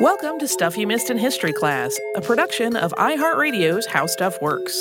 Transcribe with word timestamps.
Welcome 0.00 0.38
to 0.38 0.48
Stuff 0.48 0.78
You 0.78 0.86
Missed 0.86 1.10
in 1.10 1.18
History 1.18 1.52
Class, 1.52 2.00
a 2.16 2.22
production 2.22 2.74
of 2.74 2.90
iHeartRadio's 2.92 3.84
How 3.84 4.06
Stuff 4.06 4.40
Works. 4.40 4.74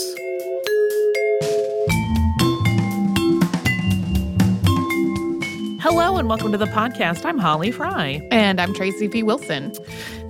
Hello 5.82 6.16
and 6.16 6.29
welcome 6.29 6.54
to 6.54 6.58
the 6.58 6.68
podcast. 6.68 7.26
I'm 7.26 7.38
Holly 7.38 7.70
Fry. 7.70 8.21
And 8.32 8.62
I'm 8.62 8.74
Tracy 8.74 9.10
P. 9.10 9.21
Wilson. 9.21 9.74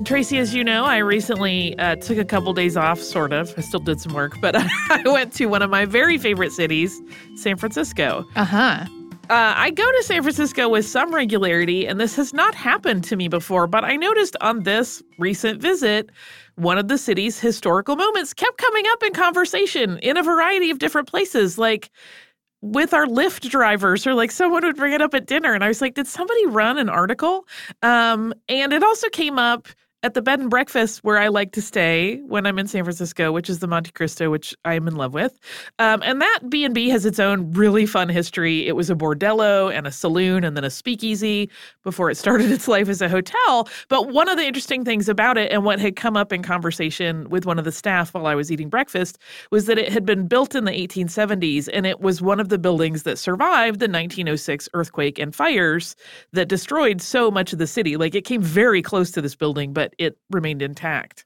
Tracy, 0.05 0.39
as 0.39 0.55
you 0.55 0.63
know, 0.63 0.85
I 0.85 0.97
recently 0.97 1.77
uh, 1.77 1.95
took 1.97 2.17
a 2.17 2.25
couple 2.25 2.51
days 2.53 2.75
off, 2.75 2.99
sort 2.99 3.31
of. 3.31 3.53
I 3.57 3.61
still 3.61 3.79
did 3.79 4.01
some 4.01 4.13
work, 4.15 4.41
but 4.41 4.55
I 4.89 5.03
went 5.05 5.33
to 5.33 5.45
one 5.45 5.61
of 5.61 5.69
my 5.69 5.85
very 5.85 6.17
favorite 6.17 6.51
cities, 6.51 6.99
San 7.35 7.57
Francisco. 7.57 8.25
Uh-huh. 8.35 8.85
Uh, 9.29 9.53
I 9.55 9.69
go 9.69 9.83
to 9.83 10.03
San 10.03 10.23
Francisco 10.23 10.67
with 10.67 10.87
some 10.87 11.13
regularity, 11.13 11.85
and 11.85 11.99
this 11.99 12.15
has 12.15 12.33
not 12.33 12.55
happened 12.55 13.03
to 13.03 13.15
me 13.15 13.27
before, 13.27 13.67
but 13.67 13.85
I 13.85 13.95
noticed 13.95 14.35
on 14.41 14.63
this 14.63 15.03
recent 15.19 15.61
visit, 15.61 16.09
one 16.55 16.79
of 16.79 16.87
the 16.87 16.97
city's 16.97 17.39
historical 17.39 17.95
moments 17.95 18.33
kept 18.33 18.57
coming 18.57 18.85
up 18.91 19.03
in 19.03 19.13
conversation 19.13 19.99
in 19.99 20.17
a 20.17 20.23
variety 20.23 20.71
of 20.71 20.79
different 20.79 21.07
places, 21.07 21.59
like 21.59 21.91
with 22.61 22.91
our 22.91 23.05
Lyft 23.05 23.47
drivers, 23.51 24.07
or 24.07 24.15
like 24.15 24.31
someone 24.31 24.65
would 24.65 24.75
bring 24.75 24.93
it 24.93 25.01
up 25.01 25.13
at 25.13 25.27
dinner. 25.27 25.53
And 25.53 25.63
I 25.63 25.67
was 25.67 25.79
like, 25.79 25.93
did 25.93 26.07
somebody 26.07 26.47
run 26.47 26.79
an 26.79 26.89
article? 26.89 27.45
Um, 27.83 28.33
and 28.49 28.73
it 28.73 28.81
also 28.81 29.09
came 29.09 29.37
up 29.37 29.67
at 30.01 30.13
the 30.13 30.21
bed 30.21 30.39
and 30.39 30.49
breakfast 30.49 31.03
where 31.03 31.17
I 31.17 31.27
like 31.27 31.51
to 31.53 31.61
stay 31.61 32.21
when 32.27 32.45
I'm 32.45 32.57
in 32.57 32.67
San 32.67 32.85
Francisco, 32.85 33.33
which 33.33 33.49
is 33.49 33.59
the 33.59 33.67
Monte 33.67 33.91
Cristo, 33.91 34.29
which 34.29 34.55
I 34.63 34.75
am 34.75 34.87
in 34.87 34.95
love 34.95 35.13
with. 35.13 35.37
Um, 35.77 36.01
and 36.05 36.21
that 36.21 36.39
B&B 36.49 36.87
has 36.89 37.05
its 37.05 37.19
own 37.19 37.51
really 37.51 37.85
fun 37.85 38.07
history. 38.07 38.65
It 38.65 38.77
was 38.77 38.89
a 38.89 38.95
bordello 38.95 39.73
and 39.73 39.85
a 39.85 39.91
saloon 39.91 40.45
and 40.45 40.55
then 40.55 40.63
a 40.63 40.69
speakeasy 40.69 41.49
before 41.83 42.09
it 42.09 42.15
started 42.15 42.49
its 42.51 42.67
life 42.67 42.87
as 42.87 43.01
a 43.01 43.09
hotel. 43.09 43.67
But 43.89 44.09
one 44.09 44.29
of 44.29 44.37
the 44.37 44.45
interesting 44.45 44.85
things 44.85 45.09
about 45.09 45.37
it 45.37 45.51
and 45.51 45.65
what 45.65 45.79
had 45.79 45.97
come 45.97 46.15
up 46.15 46.31
in 46.31 46.43
conversation 46.43 47.29
with 47.29 47.45
one 47.45 47.59
of 47.59 47.65
the 47.65 47.71
staff 47.71 48.13
while 48.13 48.27
I 48.27 48.35
was 48.35 48.51
eating 48.51 48.69
breakfast 48.69 49.17
was 49.51 49.65
that 49.65 49.77
it 49.77 49.91
had 49.91 50.05
been 50.05 50.27
built 50.27 50.55
in 50.55 50.63
the 50.63 50.71
1870s 50.71 51.67
and 51.73 51.85
it 51.85 51.99
was 51.99 52.21
one 52.21 52.39
of 52.39 52.47
the 52.47 52.57
buildings 52.57 53.03
that 53.03 53.17
survived 53.17 53.79
the 53.79 53.89
1906 53.89 54.69
earthquake 54.73 55.19
and 55.19 55.35
fires 55.35 55.97
that 56.31 56.47
destroyed 56.47 57.01
so 57.01 57.29
much 57.29 57.51
of 57.51 57.59
the 57.59 57.67
city. 57.67 57.97
Like 57.97 58.15
it 58.15 58.23
came 58.23 58.41
very 58.41 58.81
close 58.81 59.11
to 59.11 59.21
this 59.21 59.35
building, 59.35 59.73
but 59.73 59.88
it 59.97 60.17
remained 60.29 60.61
intact. 60.61 61.25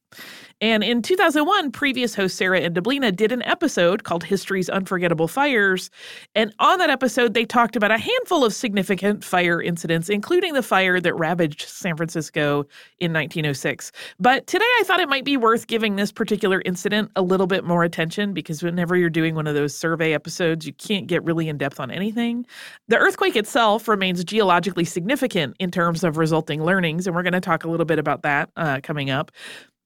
And 0.62 0.84
in 0.84 1.02
2001, 1.02 1.72
previous 1.72 2.16
host 2.16 2.38
Sarah 2.38 2.60
and 2.60 2.76
Deblina 2.76 3.16
did 3.16 3.32
an 3.32 3.42
episode 3.44 4.04
called 4.04 4.24
History's 4.24 4.70
Unforgettable 4.70 5.28
Fires. 5.28 5.90
And 6.36 6.54
on 6.60 6.80
that 6.80 6.90
episode, 6.90 7.34
they 7.34 7.46
talked 7.46 7.76
about 7.76 7.92
a 7.92 7.98
handful 7.98 8.46
of 8.46 8.54
significant 8.54 9.24
fire 9.24 9.62
incidents, 9.62 10.10
including 10.10 10.54
the 10.54 10.64
fire 10.64 11.00
that 11.00 11.14
ravaged 11.16 11.64
San 11.64 11.98
Francisco 11.98 12.66
in 13.00 13.12
1906. 13.14 13.92
But 14.20 14.48
today, 14.48 14.66
I 14.80 14.84
thought 14.86 15.00
it 15.00 15.10
might 15.10 15.26
be 15.26 15.38
worth 15.38 15.68
giving 15.68 15.96
this 15.96 16.12
particular 16.12 16.62
incident 16.66 17.12
a 17.16 17.22
little 17.22 17.48
bit 17.48 17.64
more 17.64 17.84
attention 17.84 18.34
because 18.34 18.64
whenever 18.64 18.96
you're 18.96 19.10
doing 19.10 19.36
one 19.36 19.48
of 19.48 19.56
those 19.56 19.76
survey 19.76 20.14
episodes, 20.14 20.66
you 20.66 20.74
can't 20.74 21.08
get 21.08 21.24
really 21.24 21.50
in 21.50 21.58
depth 21.58 21.80
on 21.80 21.92
anything. 21.92 22.46
The 22.88 22.98
earthquake 22.98 23.36
itself 23.36 23.88
remains 23.88 24.24
geologically 24.24 24.86
significant 24.86 25.56
in 25.60 25.72
terms 25.72 26.04
of 26.04 26.18
resulting 26.18 26.64
learnings. 26.64 27.08
And 27.08 27.16
we're 27.16 27.24
going 27.24 27.34
to 27.34 27.42
talk 27.42 27.64
a 27.64 27.70
little 27.70 27.86
bit 27.86 28.00
about 28.00 28.22
that 28.24 28.50
uh, 28.56 28.80
coming 28.82 29.10
up. 29.10 29.32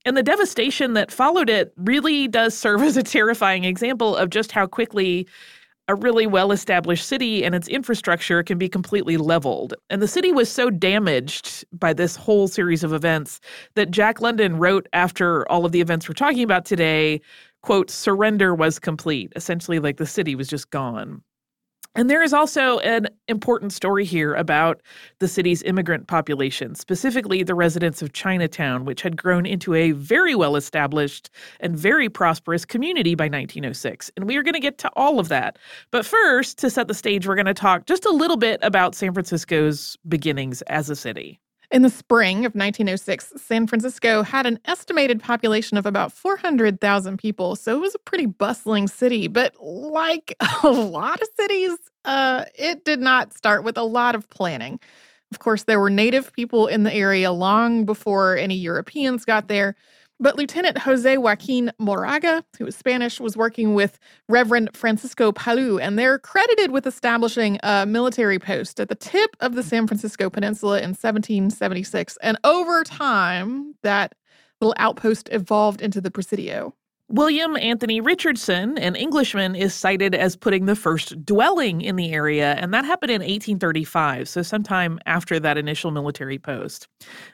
And 0.08 0.16
the 0.16 0.23
devastation 0.23 0.94
that 0.94 1.11
followed 1.11 1.50
it 1.50 1.73
really 1.75 2.30
does 2.30 2.58
serve 2.58 2.81
as 2.83 2.95
a 2.95 3.03
terrifying 3.03 3.66
example 3.66 4.16
of 4.16 4.30
just 4.30 4.53
how 4.53 4.66
quickly 4.66 5.27
a 5.89 5.95
really 5.95 6.25
well 6.25 6.53
established 6.53 7.05
city 7.05 7.44
and 7.44 7.53
its 7.53 7.67
infrastructure 7.67 8.41
can 8.41 8.58
be 8.58 8.69
completely 8.69 9.17
leveled. 9.17 9.73
And 9.89 10.02
the 10.02 10.08
city 10.08 10.31
was 10.31 10.50
so 10.50 10.69
damaged 10.69 11.66
by 11.73 11.91
this 11.91 12.16
whole 12.16 12.47
series 12.47 12.85
of 12.85 12.94
events 12.94 13.41
that 13.75 13.91
Jack 13.91 14.22
London 14.22 14.58
wrote 14.59 14.88
after 14.94 15.50
all 15.52 15.66
of 15.66 15.73
the 15.73 15.81
events 15.81 16.08
we're 16.08 16.13
talking 16.13 16.44
about 16.44 16.63
today, 16.63 17.19
quote, 17.61 17.89
surrender 17.89 18.55
was 18.55 18.80
complete. 18.80 19.33
Essentially, 19.35 19.80
like 19.80 19.97
the 19.97 20.05
city 20.05 20.35
was 20.35 20.47
just 20.47 20.69
gone. 20.69 21.22
And 21.97 22.12
there 22.12 22.22
is 22.22 22.31
also 22.31 22.78
an 22.80 23.08
important 23.28 23.74
story 23.74 24.06
here 24.06 24.35
about 24.35 24.84
the 25.18 25.28
city's 25.28 25.63
immigrant 25.63 26.06
population, 26.06 26.75
specifically 26.75 27.41
the 27.41 27.56
residents 27.56 28.03
of 28.03 28.13
Chinatown, 28.13 28.85
which 28.85 29.02
had 29.02 29.18
grown 29.18 29.47
into 29.47 29.74
a 29.74 29.94
very 29.94 30.35
well 30.35 30.56
established 30.56 31.31
and 31.59 31.75
very 31.75 32.08
prosperous 32.08 32.66
community 32.66 33.16
by 33.16 33.24
1906. 33.24 34.12
And 34.16 34.28
we 34.28 34.38
are 34.38 34.44
going 34.44 34.53
to 34.53 34.59
get 34.59 34.78
to 34.78 34.91
all 34.96 35.19
of 35.19 35.30
that. 35.30 35.58
But 35.90 36.06
first, 36.06 36.59
to 36.59 36.69
set 36.69 36.88
the 36.88 36.94
stage, 36.94 37.28
we're 37.28 37.34
going 37.34 37.47
to 37.47 37.53
talk 37.56 37.88
just 37.88 38.06
a 38.06 38.12
little 38.12 38.38
bit 38.38 38.59
about 38.62 38.94
San 38.94 39.12
Francisco's 39.12 39.97
beginnings 40.08 40.62
as 40.64 40.91
a 40.91 40.96
city. 40.96 41.40
In 41.69 41.81
the 41.81 41.89
spring 41.89 42.39
of 42.39 42.55
1906, 42.55 43.33
San 43.35 43.67
Francisco 43.67 44.23
had 44.23 44.45
an 44.45 44.57
estimated 44.63 45.19
population 45.22 45.78
of 45.78 45.85
about 45.85 46.13
400,000 46.13 47.17
people, 47.17 47.57
so 47.57 47.75
it 47.75 47.81
was 47.81 47.94
a 47.94 48.00
pretty 48.00 48.25
bustling 48.25 48.88
city. 48.88 49.28
But 49.28 49.53
like 49.59 50.33
a 50.63 50.69
lot 50.69 51.22
of 51.22 51.28
cities, 51.38 51.78
uh, 52.05 52.45
it 52.55 52.85
did 52.85 53.01
not 53.01 53.33
start 53.33 53.66
with 53.66 53.78
a 53.78 53.83
lot 53.83 54.16
of 54.16 54.29
planning. 54.29 54.79
Of 55.31 55.39
course, 55.39 55.63
there 55.63 55.79
were 55.79 55.89
native 55.89 56.31
people 56.31 56.67
in 56.67 56.83
the 56.83 56.94
area 56.94 57.33
long 57.33 57.84
before 57.84 58.38
any 58.38 58.55
Europeans 58.55 59.25
got 59.25 59.49
there. 59.49 59.75
But 60.19 60.35
Lieutenant 60.35 60.79
Jose 60.79 61.17
Joaquin 61.17 61.72
Moraga, 61.78 62.44
who 62.57 62.66
was 62.66 62.75
Spanish, 62.75 63.19
was 63.19 63.38
working 63.38 63.75
with 63.75 64.00
Reverend 64.28 64.72
Francisco 64.75 65.31
Palou, 65.31 65.78
and 65.78 65.97
they're 65.97 66.17
credited 66.17 66.72
with 66.72 66.88
establishing 66.88 67.59
a 67.61 67.85
military 67.85 68.39
post 68.39 68.79
at 68.79 68.89
the 68.89 68.95
tip 68.95 69.38
of 69.41 69.53
the 69.53 69.61
San 69.61 69.85
Francisco 69.85 70.29
Peninsula 70.29 70.78
in 70.78 70.89
1776. 70.89 72.17
And 72.23 72.38
over 72.44 72.83
time, 72.83 73.75
that 73.83 74.16
little 74.59 74.73
outpost 74.78 75.29
evolved 75.31 75.81
into 75.81 76.01
the 76.01 76.09
Presidio. 76.09 76.73
William 77.09 77.56
Anthony 77.56 78.01
Richardson, 78.01 78.78
an 78.79 78.97
Englishman, 78.97 79.56
is 79.56 79.73
cited 79.73 80.13
as 80.13 80.35
putting 80.35 80.66
the 80.66 80.75
first 80.75 81.23
dwelling 81.23 81.79
in 81.79 81.95
the 81.95 82.12
area, 82.12 82.56
and 82.56 82.73
that 82.73 82.84
happened 82.84 83.12
in 83.12 83.22
1835, 83.22 84.28
so 84.28 84.41
sometime 84.41 85.00
after 85.06 85.40
that 85.40 85.57
initial 85.57 85.91
military 85.91 86.38
post. 86.38 86.90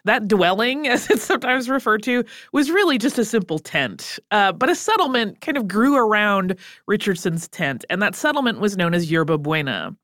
That 0.05 0.27
dwelling, 0.27 0.87
as 0.87 1.09
it's 1.09 1.23
sometimes 1.23 1.69
referred 1.69 2.03
to, 2.03 2.23
was 2.51 2.69
really 2.69 2.99
just 2.99 3.17
a 3.17 3.25
simple 3.25 3.57
tent, 3.57 4.19
uh, 4.29 4.51
but 4.51 4.69
a 4.69 4.75
settlement 4.75 5.41
kind 5.41 5.57
of 5.57 5.67
grew 5.67 5.95
around 5.95 6.55
Richardson's 6.87 7.47
tent, 7.47 7.83
and 7.89 7.99
that 7.99 8.13
settlement 8.13 8.59
was 8.59 8.77
known 8.77 8.93
as 8.93 9.09
Yerba 9.09 9.39
Buena. 9.39 9.95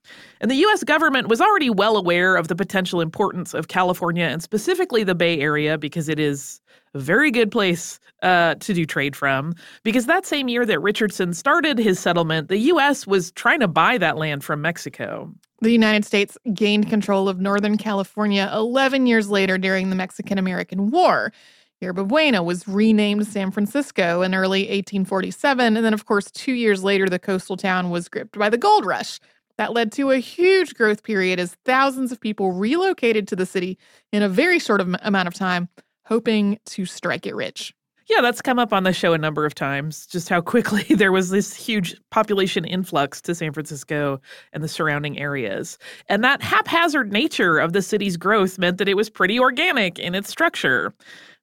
And 0.41 0.49
the 0.49 0.55
U.S. 0.55 0.83
government 0.83 1.27
was 1.27 1.41
already 1.41 1.69
well 1.69 1.95
aware 1.95 2.37
of 2.37 2.47
the 2.47 2.55
potential 2.55 3.01
importance 3.01 3.53
of 3.53 3.67
California 3.67 4.25
and 4.25 4.41
specifically 4.41 5.03
the 5.03 5.13
Bay 5.13 5.39
Area 5.39 5.77
because 5.77 6.09
it 6.09 6.19
is 6.19 6.59
very 6.95 7.31
good 7.31 7.51
place 7.51 7.99
uh, 8.23 8.55
to 8.55 8.73
do 8.73 8.85
trade 8.85 9.15
from. 9.15 9.53
Because 9.83 10.05
that 10.07 10.25
same 10.25 10.47
year 10.47 10.65
that 10.65 10.79
Richardson 10.79 11.33
started 11.33 11.77
his 11.77 11.99
settlement, 11.99 12.47
the 12.47 12.57
U.S. 12.57 13.05
was 13.05 13.31
trying 13.31 13.59
to 13.59 13.67
buy 13.67 13.97
that 13.97 14.17
land 14.17 14.43
from 14.43 14.61
Mexico. 14.61 15.31
The 15.61 15.71
United 15.71 16.05
States 16.05 16.37
gained 16.53 16.89
control 16.89 17.27
of 17.27 17.39
Northern 17.39 17.77
California 17.77 18.49
11 18.53 19.05
years 19.05 19.29
later 19.29 19.57
during 19.57 19.89
the 19.89 19.95
Mexican 19.95 20.37
American 20.37 20.89
War. 20.89 21.33
Yerba 21.81 22.03
Buena 22.03 22.43
was 22.43 22.67
renamed 22.67 23.25
San 23.25 23.51
Francisco 23.51 24.21
in 24.21 24.35
early 24.35 24.61
1847. 24.63 25.77
And 25.77 25.85
then, 25.85 25.93
of 25.93 26.05
course, 26.05 26.29
two 26.31 26.51
years 26.51 26.83
later, 26.83 27.07
the 27.07 27.19
coastal 27.19 27.55
town 27.55 27.89
was 27.89 28.09
gripped 28.09 28.37
by 28.37 28.49
the 28.49 28.57
gold 28.57 28.85
rush. 28.85 29.19
That 29.57 29.73
led 29.73 29.91
to 29.93 30.11
a 30.11 30.19
huge 30.19 30.73
growth 30.73 31.03
period 31.03 31.39
as 31.39 31.57
thousands 31.65 32.11
of 32.11 32.21
people 32.21 32.51
relocated 32.53 33.27
to 33.29 33.35
the 33.35 33.45
city 33.45 33.77
in 34.11 34.23
a 34.23 34.29
very 34.29 34.59
short 34.59 34.79
amount 34.81 35.27
of 35.27 35.33
time, 35.33 35.67
hoping 36.09 36.59
to 36.65 36.85
strike 36.85 37.25
it 37.25 37.35
rich. 37.35 37.73
Yeah, 38.09 38.21
that's 38.21 38.41
come 38.41 38.57
up 38.57 38.73
on 38.73 38.83
the 38.83 38.91
show 38.91 39.13
a 39.13 39.19
number 39.19 39.45
of 39.45 39.53
times, 39.53 40.07
just 40.07 40.29
how 40.29 40.41
quickly 40.41 40.83
there 40.95 41.11
was 41.11 41.29
this 41.29 41.53
huge 41.53 41.95
population 42.09 42.65
influx 42.65 43.21
to 43.21 43.35
San 43.35 43.53
Francisco 43.53 44.19
and 44.51 44.63
the 44.63 44.67
surrounding 44.67 45.19
areas. 45.19 45.77
And 46.07 46.23
that 46.23 46.41
haphazard 46.41 47.13
nature 47.13 47.59
of 47.59 47.73
the 47.73 47.83
city's 47.83 48.17
growth 48.17 48.57
meant 48.57 48.79
that 48.79 48.89
it 48.89 48.97
was 48.97 49.11
pretty 49.11 49.39
organic 49.39 49.99
in 49.99 50.15
its 50.15 50.29
structure. 50.29 50.91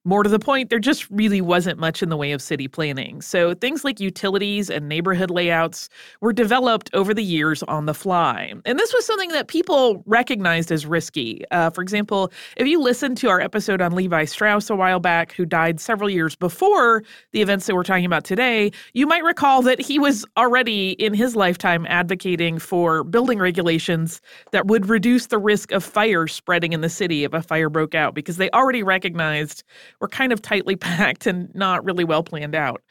More 0.07 0.23
to 0.23 0.29
the 0.29 0.39
point, 0.39 0.69
there 0.69 0.79
just 0.79 1.05
really 1.11 1.41
wasn't 1.41 1.79
much 1.79 2.01
in 2.01 2.07
the 2.07 2.15
way 2.15 2.31
of 2.31 2.41
city 2.41 2.69
planning. 2.69 3.21
So 3.21 3.53
things 3.53 3.83
like 3.83 3.99
utilities 3.99 4.69
and 4.69 4.87
neighborhood 4.87 5.29
layouts 5.29 5.89
were 6.21 6.31
developed 6.31 6.89
over 6.93 7.13
the 7.13 7.25
years 7.25 7.61
on 7.63 7.87
the 7.87 7.93
fly. 7.93 8.53
And 8.63 8.79
this 8.79 8.93
was 8.93 9.05
something 9.05 9.33
that 9.33 9.49
people 9.49 10.03
recognized 10.05 10.71
as 10.71 10.85
risky. 10.85 11.43
Uh, 11.51 11.71
for 11.71 11.81
example, 11.81 12.31
if 12.55 12.65
you 12.65 12.81
listen 12.81 13.15
to 13.15 13.27
our 13.27 13.41
episode 13.41 13.81
on 13.81 13.91
Levi 13.91 14.23
Strauss 14.23 14.69
a 14.69 14.77
while 14.77 15.01
back, 15.01 15.33
who 15.33 15.45
died 15.45 15.81
several 15.81 16.09
years 16.09 16.37
before 16.37 17.03
the 17.33 17.41
events 17.41 17.65
that 17.65 17.75
we're 17.75 17.83
talking 17.83 18.05
about 18.05 18.23
today, 18.23 18.71
you 18.93 19.07
might 19.07 19.25
recall 19.25 19.61
that 19.63 19.81
he 19.81 19.99
was 19.99 20.25
already 20.37 20.91
in 20.91 21.13
his 21.13 21.35
lifetime 21.35 21.85
advocating 21.89 22.59
for 22.59 23.03
building 23.03 23.39
regulations 23.39 24.21
that 24.53 24.67
would 24.67 24.87
reduce 24.87 25.27
the 25.27 25.37
risk 25.37 25.73
of 25.73 25.83
fire 25.83 26.27
spreading 26.27 26.71
in 26.71 26.79
the 26.79 26.87
city 26.87 27.25
if 27.25 27.33
a 27.33 27.41
fire 27.41 27.69
broke 27.69 27.93
out 27.93 28.15
because 28.15 28.37
they 28.37 28.49
already 28.51 28.83
recognized 28.83 29.65
were 29.99 30.07
kind 30.07 30.31
of 30.31 30.41
tightly 30.41 30.75
packed 30.77 31.25
and 31.27 31.53
not 31.55 31.83
really 31.83 32.03
well 32.03 32.23
planned 32.23 32.55
out. 32.55 32.81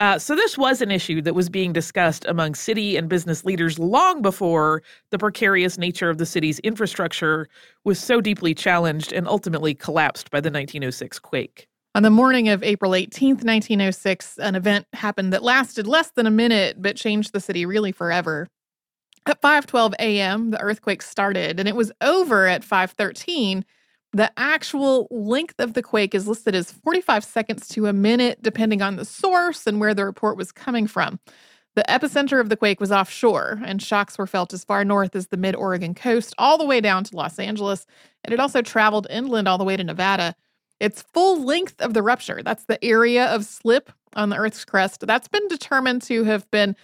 Uh, 0.00 0.18
so, 0.18 0.34
this 0.34 0.58
was 0.58 0.80
an 0.82 0.90
issue 0.90 1.22
that 1.22 1.34
was 1.34 1.48
being 1.48 1.72
discussed 1.72 2.24
among 2.26 2.54
city 2.54 2.96
and 2.96 3.08
business 3.08 3.44
leaders 3.44 3.78
long 3.78 4.22
before 4.22 4.82
the 5.10 5.18
precarious 5.18 5.78
nature 5.78 6.10
of 6.10 6.18
the 6.18 6.26
city's 6.26 6.58
infrastructure 6.60 7.48
was 7.84 7.98
so 7.98 8.20
deeply 8.20 8.54
challenged 8.54 9.12
and 9.12 9.26
ultimately 9.28 9.74
collapsed 9.74 10.30
by 10.30 10.40
the 10.40 10.50
1906 10.50 11.18
quake. 11.18 11.68
On 11.96 12.02
the 12.02 12.10
morning 12.10 12.50
of 12.50 12.62
April 12.62 12.90
18th, 12.90 13.42
1906, 13.42 14.36
an 14.36 14.54
event 14.54 14.86
happened 14.92 15.32
that 15.32 15.42
lasted 15.42 15.86
less 15.86 16.10
than 16.10 16.26
a 16.26 16.30
minute 16.30 16.82
but 16.82 16.94
changed 16.94 17.32
the 17.32 17.40
city 17.40 17.64
really 17.64 17.90
forever. 17.90 18.48
At 19.24 19.40
5:12 19.40 19.94
a.m., 19.98 20.50
the 20.50 20.60
earthquake 20.60 21.00
started 21.00 21.58
and 21.58 21.66
it 21.66 21.74
was 21.74 21.90
over 22.02 22.46
at 22.46 22.62
5:13. 22.62 23.64
The 24.16 24.32
actual 24.38 25.08
length 25.10 25.56
of 25.58 25.74
the 25.74 25.82
quake 25.82 26.14
is 26.14 26.26
listed 26.26 26.54
as 26.54 26.72
45 26.72 27.22
seconds 27.22 27.68
to 27.68 27.84
a 27.84 27.92
minute 27.92 28.38
depending 28.40 28.80
on 28.80 28.96
the 28.96 29.04
source 29.04 29.66
and 29.66 29.78
where 29.78 29.92
the 29.92 30.06
report 30.06 30.38
was 30.38 30.52
coming 30.52 30.86
from. 30.86 31.20
The 31.74 31.84
epicenter 31.86 32.40
of 32.40 32.48
the 32.48 32.56
quake 32.56 32.80
was 32.80 32.90
offshore, 32.90 33.60
and 33.62 33.82
shocks 33.82 34.16
were 34.16 34.26
felt 34.26 34.54
as 34.54 34.64
far 34.64 34.86
north 34.86 35.14
as 35.14 35.26
the 35.26 35.36
mid 35.36 35.54
Oregon 35.54 35.94
coast, 35.94 36.34
all 36.38 36.56
the 36.56 36.64
way 36.64 36.80
down 36.80 37.04
to 37.04 37.14
Los 37.14 37.38
Angeles, 37.38 37.84
and 38.24 38.32
it 38.32 38.40
also 38.40 38.62
traveled 38.62 39.06
inland 39.10 39.48
all 39.48 39.58
the 39.58 39.64
way 39.64 39.76
to 39.76 39.84
Nevada. 39.84 40.34
Its 40.80 41.02
full 41.12 41.44
length 41.44 41.78
of 41.82 41.92
the 41.92 42.02
rupture, 42.02 42.40
that's 42.42 42.64
the 42.64 42.82
area 42.82 43.26
of 43.26 43.44
slip 43.44 43.92
on 44.14 44.30
the 44.30 44.36
Earth's 44.36 44.64
crust, 44.64 45.06
that's 45.06 45.28
been 45.28 45.46
determined 45.48 46.00
to 46.00 46.24
have 46.24 46.50
been 46.50 46.74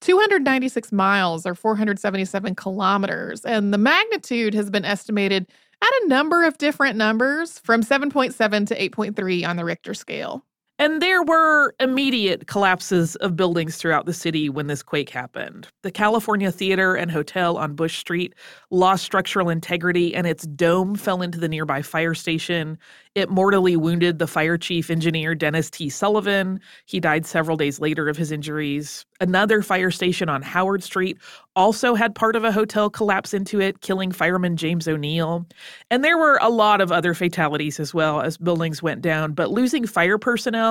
296 0.00 0.90
miles 0.90 1.46
or 1.46 1.54
477 1.54 2.56
kilometers. 2.56 3.44
And 3.44 3.72
the 3.72 3.78
magnitude 3.78 4.52
has 4.54 4.68
been 4.68 4.84
estimated 4.84 5.46
at 5.82 5.90
a 6.04 6.08
number 6.08 6.44
of 6.44 6.58
different 6.58 6.96
numbers 6.96 7.58
from 7.58 7.82
7.7 7.82 8.68
to 8.68 8.88
8.3 8.90 9.46
on 9.46 9.56
the 9.56 9.64
Richter 9.64 9.94
scale. 9.94 10.46
And 10.78 11.00
there 11.00 11.22
were 11.22 11.74
immediate 11.78 12.48
collapses 12.48 13.14
of 13.16 13.36
buildings 13.36 13.76
throughout 13.76 14.06
the 14.06 14.12
city 14.12 14.48
when 14.48 14.66
this 14.66 14.82
quake 14.82 15.10
happened. 15.10 15.68
The 15.82 15.92
California 15.92 16.50
Theater 16.50 16.94
and 16.96 17.10
Hotel 17.10 17.56
on 17.56 17.74
Bush 17.74 17.98
Street 17.98 18.34
lost 18.70 19.04
structural 19.04 19.48
integrity 19.48 20.14
and 20.14 20.26
its 20.26 20.44
dome 20.46 20.96
fell 20.96 21.22
into 21.22 21.38
the 21.38 21.48
nearby 21.48 21.82
fire 21.82 22.14
station. 22.14 22.78
It 23.14 23.28
mortally 23.28 23.76
wounded 23.76 24.18
the 24.18 24.26
fire 24.26 24.56
chief 24.56 24.90
engineer, 24.90 25.34
Dennis 25.34 25.70
T. 25.70 25.90
Sullivan. 25.90 26.58
He 26.86 26.98
died 26.98 27.26
several 27.26 27.58
days 27.58 27.78
later 27.78 28.08
of 28.08 28.16
his 28.16 28.32
injuries. 28.32 29.04
Another 29.20 29.62
fire 29.62 29.90
station 29.90 30.28
on 30.28 30.40
Howard 30.42 30.82
Street 30.82 31.18
also 31.54 31.94
had 31.94 32.14
part 32.14 32.34
of 32.34 32.44
a 32.44 32.50
hotel 32.50 32.88
collapse 32.88 33.34
into 33.34 33.60
it, 33.60 33.82
killing 33.82 34.10
fireman 34.10 34.56
James 34.56 34.88
O'Neill. 34.88 35.46
And 35.90 36.02
there 36.02 36.16
were 36.16 36.38
a 36.40 36.48
lot 36.48 36.80
of 36.80 36.90
other 36.90 37.12
fatalities 37.12 37.78
as 37.78 37.92
well 37.92 38.22
as 38.22 38.38
buildings 38.38 38.82
went 38.82 39.02
down, 39.02 39.32
but 39.34 39.50
losing 39.50 39.86
fire 39.86 40.16
personnel 40.16 40.61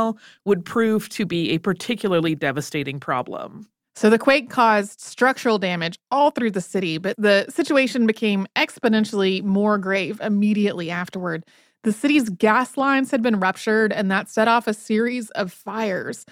would 0.46 0.66
prove 0.66 1.10
to 1.10 1.26
be 1.26 1.52
a 1.52 1.58
particularly 1.58 2.36
devastating 2.36 3.00
problem. 3.00 3.68
So 3.96 4.10
the 4.10 4.18
quake 4.18 4.50
caused 4.50 5.02
structural 5.02 5.60
damage 5.60 6.00
all 6.12 6.32
through 6.32 6.52
the 6.52 6.62
city, 6.62 6.98
but 6.98 7.16
the 7.18 7.46
situation 7.50 8.08
became 8.08 8.48
exponentially 8.56 9.44
more 9.44 9.78
grave 9.78 10.20
immediately 10.22 10.90
afterward. 10.90 11.46
The 11.84 11.92
city's 11.92 12.30
gas 12.30 12.78
lines 12.78 13.12
had 13.12 13.22
been 13.22 13.40
ruptured, 13.40 13.92
and 13.92 14.10
that 14.12 14.30
set 14.30 14.48
off 14.48 14.68
a 14.68 14.74
series 14.74 15.30
of 15.32 15.52
fires. 15.52 16.26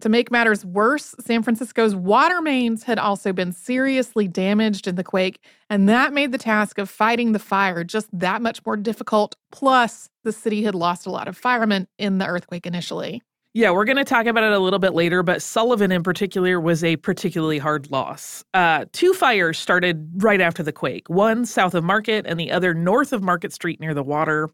To 0.00 0.08
make 0.08 0.30
matters 0.30 0.64
worse, 0.64 1.14
San 1.20 1.42
Francisco's 1.42 1.94
water 1.94 2.42
mains 2.42 2.82
had 2.82 2.98
also 2.98 3.32
been 3.32 3.52
seriously 3.52 4.28
damaged 4.28 4.86
in 4.86 4.96
the 4.96 5.04
quake, 5.04 5.40
and 5.70 5.88
that 5.88 6.12
made 6.12 6.32
the 6.32 6.38
task 6.38 6.78
of 6.78 6.90
fighting 6.90 7.32
the 7.32 7.38
fire 7.38 7.84
just 7.84 8.08
that 8.12 8.42
much 8.42 8.64
more 8.66 8.76
difficult. 8.76 9.36
Plus, 9.52 10.10
the 10.24 10.32
city 10.32 10.64
had 10.64 10.74
lost 10.74 11.06
a 11.06 11.10
lot 11.10 11.28
of 11.28 11.36
firemen 11.36 11.86
in 11.98 12.18
the 12.18 12.26
earthquake 12.26 12.66
initially. 12.66 13.22
Yeah, 13.56 13.70
we're 13.70 13.84
going 13.84 13.98
to 13.98 14.04
talk 14.04 14.26
about 14.26 14.42
it 14.42 14.50
a 14.50 14.58
little 14.58 14.80
bit 14.80 14.94
later, 14.94 15.22
but 15.22 15.40
Sullivan 15.40 15.92
in 15.92 16.02
particular 16.02 16.60
was 16.60 16.82
a 16.82 16.96
particularly 16.96 17.58
hard 17.58 17.88
loss. 17.88 18.44
Uh, 18.52 18.86
two 18.90 19.12
fires 19.12 19.60
started 19.60 20.10
right 20.16 20.40
after 20.40 20.64
the 20.64 20.72
quake 20.72 21.08
one 21.08 21.46
south 21.46 21.72
of 21.72 21.84
Market 21.84 22.26
and 22.26 22.40
the 22.40 22.50
other 22.50 22.74
north 22.74 23.12
of 23.12 23.22
Market 23.22 23.52
Street 23.52 23.78
near 23.78 23.94
the 23.94 24.02
water. 24.02 24.50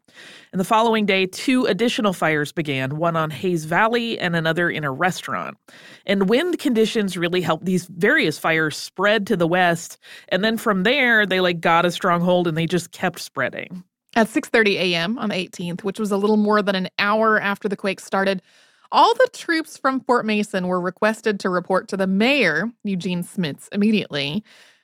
And 0.51 0.59
the 0.59 0.65
following 0.65 1.07
day, 1.07 1.25
two 1.25 1.65
additional 1.65 2.13
fires 2.13 2.51
began 2.51 2.97
one 2.97 3.15
on 3.15 3.31
Hayes 3.31 3.65
Valley 3.65 4.19
and 4.19 4.35
another 4.35 4.69
in 4.69 4.83
a 4.83 4.91
restaurant. 4.91 5.57
And 6.05 6.29
wind 6.29 6.59
conditions 6.59 7.17
really 7.17 7.41
helped 7.41 7.65
these 7.65 7.87
various 7.87 8.37
fires 8.37 8.77
spread 8.77 9.25
to 9.27 9.35
the 9.35 9.47
west. 9.47 9.97
And 10.29 10.43
then 10.43 10.57
from 10.57 10.83
there, 10.83 11.25
they 11.25 11.39
like 11.39 11.59
got 11.59 11.87
a 11.87 11.91
stronghold 11.91 12.47
and 12.47 12.55
they 12.55 12.67
just 12.67 12.91
kept 12.91 13.17
spreading. 13.17 13.83
At 14.15 14.27
6:30 14.27 14.75
a.m. 14.75 15.17
on 15.17 15.29
the 15.29 15.35
18th, 15.35 15.83
which 15.83 15.99
was 15.99 16.11
a 16.11 16.17
little 16.17 16.37
more 16.37 16.61
than 16.61 16.75
an 16.75 16.89
hour 16.99 17.39
after 17.39 17.67
the 17.67 17.77
quake 17.77 17.99
started, 17.99 18.43
all 18.91 19.13
the 19.13 19.29
troops 19.33 19.77
from 19.77 20.01
Fort 20.01 20.25
Mason 20.25 20.67
were 20.67 20.81
requested 20.81 21.39
to 21.39 21.49
report 21.49 21.87
to 21.89 21.97
the 21.97 22.07
mayor, 22.07 22.71
Eugene 22.83 23.23
Schmitz, 23.23 23.69
immediately. 23.71 24.43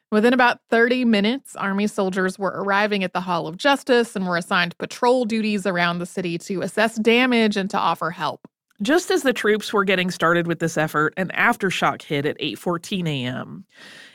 Within 0.10 0.34
about 0.34 0.60
30 0.70 1.04
minutes, 1.04 1.56
Army 1.58 1.88
soldiers 1.88 2.40
were 2.40 2.54
arriving 2.56 3.04
at 3.04 3.12
the 3.12 3.22
Hall 3.22 3.46
of 3.48 3.58
Justice 3.58 4.16
and 4.16 4.26
were 4.26 4.38
assigned 4.38 4.78
patrol 4.78 5.26
duties 5.26 5.66
around 5.66 6.00
the 6.00 6.06
city 6.06 6.38
to 6.38 6.62
assess 6.62 6.96
damage 6.96 7.58
and 7.58 7.70
to 7.70 7.78
offer 7.78 8.10
help. 8.12 8.48
Just 8.82 9.10
as 9.10 9.24
the 9.24 9.34
troops 9.34 9.74
were 9.74 9.84
getting 9.84 10.12
started 10.12 10.46
with 10.46 10.60
this 10.60 10.78
effort, 10.78 11.14
an 11.18 11.30
aftershock 11.30 12.04
hit 12.04 12.28
at 12.28 12.40
8:14 12.40 13.08
a.m. 13.08 13.66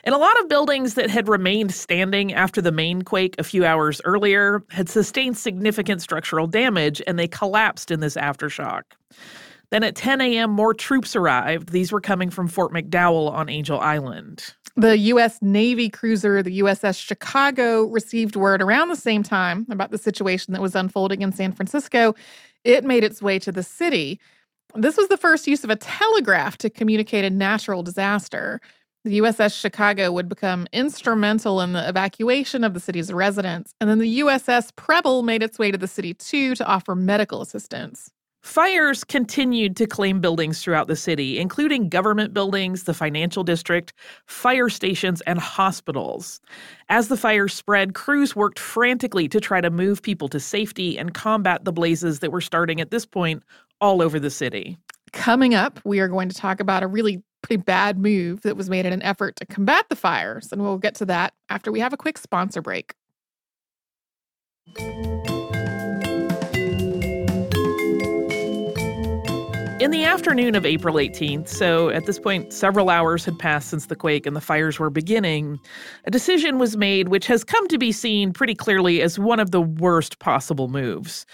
And 0.05 0.15
a 0.15 0.17
lot 0.17 0.39
of 0.39 0.47
buildings 0.47 0.93
that 0.93 1.09
had 1.09 1.27
remained 1.27 1.73
standing 1.73 2.33
after 2.33 2.61
the 2.61 2.71
main 2.71 3.01
quake 3.01 3.35
a 3.37 3.43
few 3.43 3.65
hours 3.65 4.01
earlier 4.05 4.63
had 4.69 4.87
sustained 4.87 5.37
significant 5.37 6.01
structural 6.01 6.47
damage 6.47 7.01
and 7.05 7.19
they 7.19 7.27
collapsed 7.27 7.91
in 7.91 7.99
this 7.99 8.15
aftershock. 8.15 8.83
Then 9.73 9.81
at 9.81 9.95
10 9.95 10.21
a.m., 10.21 10.51
more 10.51 10.75
troops 10.75 11.15
arrived. 11.15 11.69
These 11.69 11.91
were 11.91 11.99
coming 11.99 12.29
from 12.29 12.47
Fort 12.47 12.71
McDowell 12.71 13.31
on 13.31 13.49
Angel 13.49 13.79
Island. 13.79 14.53
The 14.75 14.99
U.S. 14.99 15.39
Navy 15.41 15.89
cruiser, 15.89 16.43
the 16.43 16.59
USS 16.59 17.03
Chicago, 17.03 17.85
received 17.85 18.35
word 18.35 18.61
around 18.61 18.89
the 18.89 18.95
same 18.95 19.23
time 19.23 19.65
about 19.71 19.89
the 19.89 19.97
situation 19.97 20.53
that 20.53 20.61
was 20.61 20.75
unfolding 20.75 21.23
in 21.23 21.31
San 21.31 21.53
Francisco. 21.53 22.13
It 22.63 22.83
made 22.83 23.03
its 23.03 23.19
way 23.19 23.39
to 23.39 23.51
the 23.51 23.63
city. 23.63 24.19
This 24.75 24.95
was 24.95 25.07
the 25.07 25.17
first 25.17 25.47
use 25.47 25.63
of 25.63 25.71
a 25.71 25.75
telegraph 25.75 26.55
to 26.59 26.69
communicate 26.69 27.25
a 27.25 27.31
natural 27.31 27.81
disaster. 27.81 28.61
The 29.05 29.21
USS 29.21 29.59
Chicago 29.59 30.11
would 30.11 30.29
become 30.29 30.67
instrumental 30.71 31.61
in 31.61 31.73
the 31.73 31.89
evacuation 31.89 32.63
of 32.63 32.75
the 32.75 32.79
city's 32.79 33.11
residents, 33.11 33.73
and 33.81 33.89
then 33.89 33.97
the 33.97 34.19
USS 34.19 34.69
Preble 34.75 35.23
made 35.23 35.41
its 35.41 35.57
way 35.57 35.71
to 35.71 35.79
the 35.79 35.87
city 35.87 36.13
too 36.13 36.53
to 36.53 36.67
offer 36.67 36.93
medical 36.93 37.41
assistance. 37.41 38.11
Fires 38.43 39.05
continued 39.05 39.77
to 39.77 39.87
claim 39.87 40.19
buildings 40.19 40.61
throughout 40.61 40.87
the 40.87 40.97
city, 40.97 41.39
including 41.39 41.87
government 41.87 42.33
buildings, 42.33 42.83
the 42.83 42.93
financial 42.93 43.41
district, 43.41 43.93
fire 44.27 44.67
stations, 44.67 45.21
and 45.21 45.39
hospitals. 45.39 46.41
As 46.89 47.07
the 47.07 47.15
fires 47.15 47.53
spread, 47.53 47.93
crews 47.93 48.35
worked 48.35 48.59
frantically 48.59 49.29
to 49.29 49.39
try 49.39 49.61
to 49.61 49.69
move 49.69 50.01
people 50.01 50.27
to 50.27 50.41
safety 50.41 50.99
and 50.99 51.13
combat 51.13 51.63
the 51.63 51.71
blazes 51.71 52.19
that 52.19 52.33
were 52.33 52.41
starting 52.41 52.81
at 52.81 52.91
this 52.91 53.05
point 53.05 53.43
all 53.79 54.01
over 54.01 54.19
the 54.19 54.29
city. 54.29 54.77
Coming 55.13 55.55
up, 55.55 55.79
we 55.85 56.01
are 56.01 56.09
going 56.09 56.27
to 56.27 56.35
talk 56.35 56.59
about 56.59 56.83
a 56.83 56.87
really 56.87 57.23
pretty 57.43 57.63
bad 57.63 57.97
move 57.97 58.41
that 58.41 58.57
was 58.57 58.69
made 58.69 58.85
in 58.85 58.91
an 58.91 59.01
effort 59.03 59.37
to 59.37 59.45
combat 59.45 59.85
the 59.87 59.95
fires, 59.95 60.51
and 60.51 60.61
we'll 60.61 60.77
get 60.77 60.95
to 60.95 61.05
that 61.05 61.33
after 61.47 61.71
we 61.71 61.79
have 61.79 61.93
a 61.93 61.97
quick 61.97 62.17
sponsor 62.17 62.61
break. 62.61 62.93
In 69.83 69.91
the 69.91 70.05
afternoon 70.05 70.55
of 70.55 70.65
April 70.65 70.95
18th, 70.95 71.49
so 71.49 71.89
at 71.89 72.05
this 72.05 72.17
point, 72.17 72.53
several 72.53 72.89
hours 72.89 73.25
had 73.25 73.37
passed 73.37 73.67
since 73.67 73.87
the 73.87 73.97
quake 73.97 74.25
and 74.25 74.33
the 74.33 74.39
fires 74.39 74.79
were 74.79 74.89
beginning, 74.89 75.59
a 76.05 76.09
decision 76.09 76.57
was 76.57 76.77
made 76.77 77.09
which 77.09 77.27
has 77.27 77.43
come 77.43 77.67
to 77.67 77.77
be 77.77 77.91
seen 77.91 78.31
pretty 78.31 78.55
clearly 78.55 79.01
as 79.01 79.19
one 79.19 79.41
of 79.41 79.51
the 79.51 79.59
worst 79.59 80.19
possible 80.19 80.69
moves. 80.69 81.25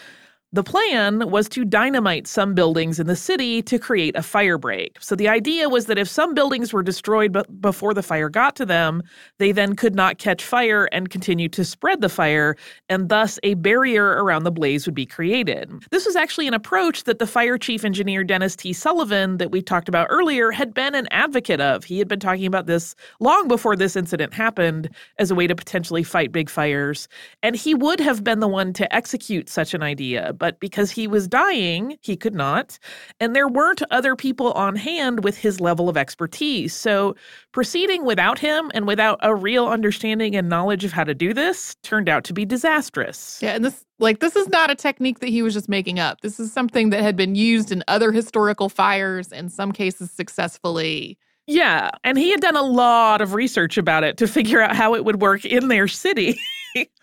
The 0.52 0.64
plan 0.64 1.30
was 1.30 1.48
to 1.50 1.64
dynamite 1.64 2.26
some 2.26 2.56
buildings 2.56 3.00
in 3.00 3.06
the 3.06 3.16
city 3.16 3.62
to 3.62 3.78
create 3.78 4.16
a 4.16 4.24
fire 4.24 4.58
break. 4.58 4.98
So 5.00 5.16
the 5.16 5.28
idea 5.28 5.70
was 5.70 5.86
that 5.86 6.00
if 6.00 6.08
some 6.08 6.34
buildings 6.34 6.74
were 6.74 6.82
destroyed 6.82 7.38
before 7.62 7.94
the 7.94 8.02
fire 8.02 8.30
got 8.30 8.56
to 8.56 8.66
them, 8.66 9.04
they 9.38 9.52
then 9.52 9.76
could 9.76 9.94
not 9.94 10.18
catch 10.18 10.44
fire 10.44 10.86
and 10.92 11.12
continue 11.12 11.50
to 11.50 11.64
spread 11.64 12.02
the 12.02 12.10
fire, 12.10 12.56
and 12.90 13.10
thus 13.10 13.38
a 13.44 13.54
barrier 13.54 14.24
around 14.24 14.42
the 14.42 14.52
blaze 14.52 14.88
would 14.88 14.96
be 14.96 15.06
created. 15.06 15.72
This 15.92 16.08
was 16.08 16.16
actually 16.16 16.48
an 16.48 16.56
approach 16.56 17.04
that 17.04 17.20
the 17.20 17.28
fire 17.28 17.60
chief 17.60 17.86
engineer 17.86 18.24
Dennis 18.24 18.56
T. 18.56 18.74
Sullivan, 18.74 19.38
that 19.38 19.52
we 19.52 19.62
talked 19.62 19.88
about 19.88 20.08
earlier, 20.10 20.50
had 20.50 20.74
been 20.74 20.96
an 20.96 21.08
advocate 21.12 21.62
of. 21.62 21.84
He 21.84 22.00
had 22.00 22.08
been 22.08 22.20
talking 22.20 22.48
about 22.48 22.66
this 22.66 22.96
long 23.20 23.48
before 23.48 23.76
this 23.76 23.96
incident 23.96 24.34
happened 24.34 24.90
as 25.20 25.30
a 25.30 25.36
way 25.36 25.46
to 25.46 25.56
potentially 25.56 26.02
fight 26.02 26.32
big 26.32 26.50
fires, 26.50 27.08
and 27.44 27.56
he 27.56 27.76
would 27.76 28.00
have 28.00 28.24
been 28.24 28.40
the 28.40 28.48
one 28.48 28.74
to 28.74 28.92
execute 28.96 29.48
such 29.48 29.76
an 29.76 29.84
idea 29.84 30.34
but 30.40 30.60
because 30.60 30.90
he 30.90 31.08
was 31.08 31.28
dying, 31.28 31.98
he 32.02 32.16
could 32.16 32.34
not. 32.34 32.80
And 33.20 33.36
there 33.36 33.48
weren't 33.48 33.84
other 33.92 34.16
people 34.16 34.52
on 34.54 34.76
hand 34.76 35.24
with 35.24 35.38
his 35.38 35.60
level 35.60 35.90
of 35.90 35.98
expertise. 35.98 36.74
So 36.74 37.16
proceeding 37.52 38.06
without 38.06 38.40
him 38.40 38.72
and 38.74 38.88
without 38.88 39.20
a 39.22 39.36
real 39.36 39.68
understanding 39.68 40.36
and 40.36 40.50
knowledge 40.50 40.84
of 40.84 40.92
how 40.92 41.04
to 41.04 41.14
do 41.14 41.34
this 41.34 41.76
turned 41.84 42.10
out 42.10 42.24
to 42.24 42.34
be 42.34 42.46
disastrous. 42.46 43.40
Yeah, 43.42 43.56
and 43.56 43.64
this 43.64 43.86
like 44.00 44.20
this 44.20 44.36
is 44.36 44.48
not 44.48 44.72
a 44.72 44.76
technique 44.76 45.20
that 45.20 45.30
he 45.30 45.42
was 45.42 45.54
just 45.54 45.70
making 45.70 46.00
up. 46.00 46.22
This 46.22 46.40
is 46.40 46.52
something 46.52 46.90
that 46.90 47.02
had 47.02 47.16
been 47.16 47.36
used 47.36 47.72
in 47.72 47.84
other 47.88 48.12
historical 48.12 48.70
fires, 48.70 49.32
in 49.32 49.50
some 49.50 49.72
cases 49.72 50.10
successfully. 50.10 51.18
Yeah, 51.48 51.90
and 52.04 52.18
he 52.18 52.30
had 52.30 52.42
done 52.42 52.56
a 52.56 52.62
lot 52.62 53.22
of 53.22 53.34
research 53.34 53.78
about 53.78 54.04
it 54.04 54.18
to 54.18 54.28
figure 54.28 54.62
out 54.62 54.76
how 54.76 54.94
it 54.94 55.04
would 55.04 55.20
work 55.20 55.46
in 55.46 55.68
their 55.68 55.88
city. 55.88 56.40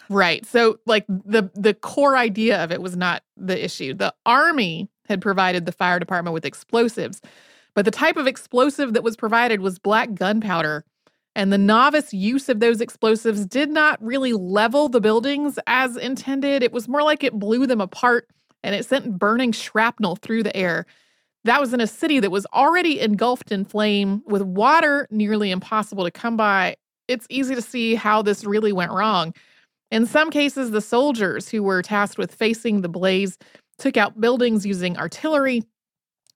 right. 0.09 0.45
So 0.47 0.79
like 0.87 1.07
the 1.09 1.51
the 1.55 1.75
core 1.75 2.17
idea 2.17 2.63
of 2.63 2.73
it 2.73 2.81
was 2.81 2.97
not 2.97 3.23
the 3.37 3.63
issue. 3.63 3.95
The 3.95 4.15
army 4.25 4.89
had 5.09 5.21
provided 5.21 5.67
the 5.67 5.73
fire 5.73 5.99
department 5.99 6.35
with 6.35 6.45
explosives, 6.45 7.21
but 7.75 7.85
the 7.85 7.91
type 7.91 8.17
of 8.17 8.27
explosive 8.27 8.95
that 8.95 9.05
was 9.05 9.17
provided 9.17 9.61
was 9.61 9.79
black 9.79 10.15
gunpowder. 10.15 10.85
And 11.35 11.53
the 11.53 11.59
novice 11.59 12.15
use 12.15 12.49
of 12.49 12.61
those 12.61 12.81
explosives 12.81 13.45
did 13.45 13.69
not 13.69 14.03
really 14.03 14.33
level 14.33 14.89
the 14.89 15.03
buildings 15.03 15.59
as 15.67 15.97
intended. 15.97 16.63
It 16.63 16.73
was 16.73 16.89
more 16.89 17.03
like 17.03 17.23
it 17.23 17.39
blew 17.39 17.67
them 17.67 17.81
apart 17.81 18.27
and 18.65 18.75
it 18.75 18.87
sent 18.87 19.19
burning 19.19 19.53
shrapnel 19.53 20.17
through 20.17 20.45
the 20.45 20.57
air. 20.57 20.87
That 21.45 21.61
was 21.61 21.75
in 21.75 21.81
a 21.81 21.87
city 21.87 22.21
that 22.21 22.31
was 22.31 22.47
already 22.55 23.01
engulfed 23.01 23.53
in 23.53 23.67
flame 23.67 24.23
with 24.27 24.43
water 24.43 25.07
nearly 25.11 25.51
impossible 25.51 26.05
to 26.05 26.11
come 26.11 26.39
by. 26.39 26.77
It's 27.07 27.27
easy 27.29 27.55
to 27.55 27.63
see 27.63 27.95
how 27.95 28.23
this 28.23 28.45
really 28.45 28.73
went 28.73 28.91
wrong. 28.91 29.35
In 29.91 30.07
some 30.07 30.31
cases, 30.31 30.71
the 30.71 30.81
soldiers 30.81 31.49
who 31.49 31.63
were 31.63 31.83
tasked 31.83 32.19
with 32.19 32.35
facing 32.35 32.81
the 32.81 32.89
blaze 32.89 33.39
took 33.79 33.97
out 33.97 34.21
buildings 34.21 34.67
using 34.67 34.97
artillery. 34.97 35.63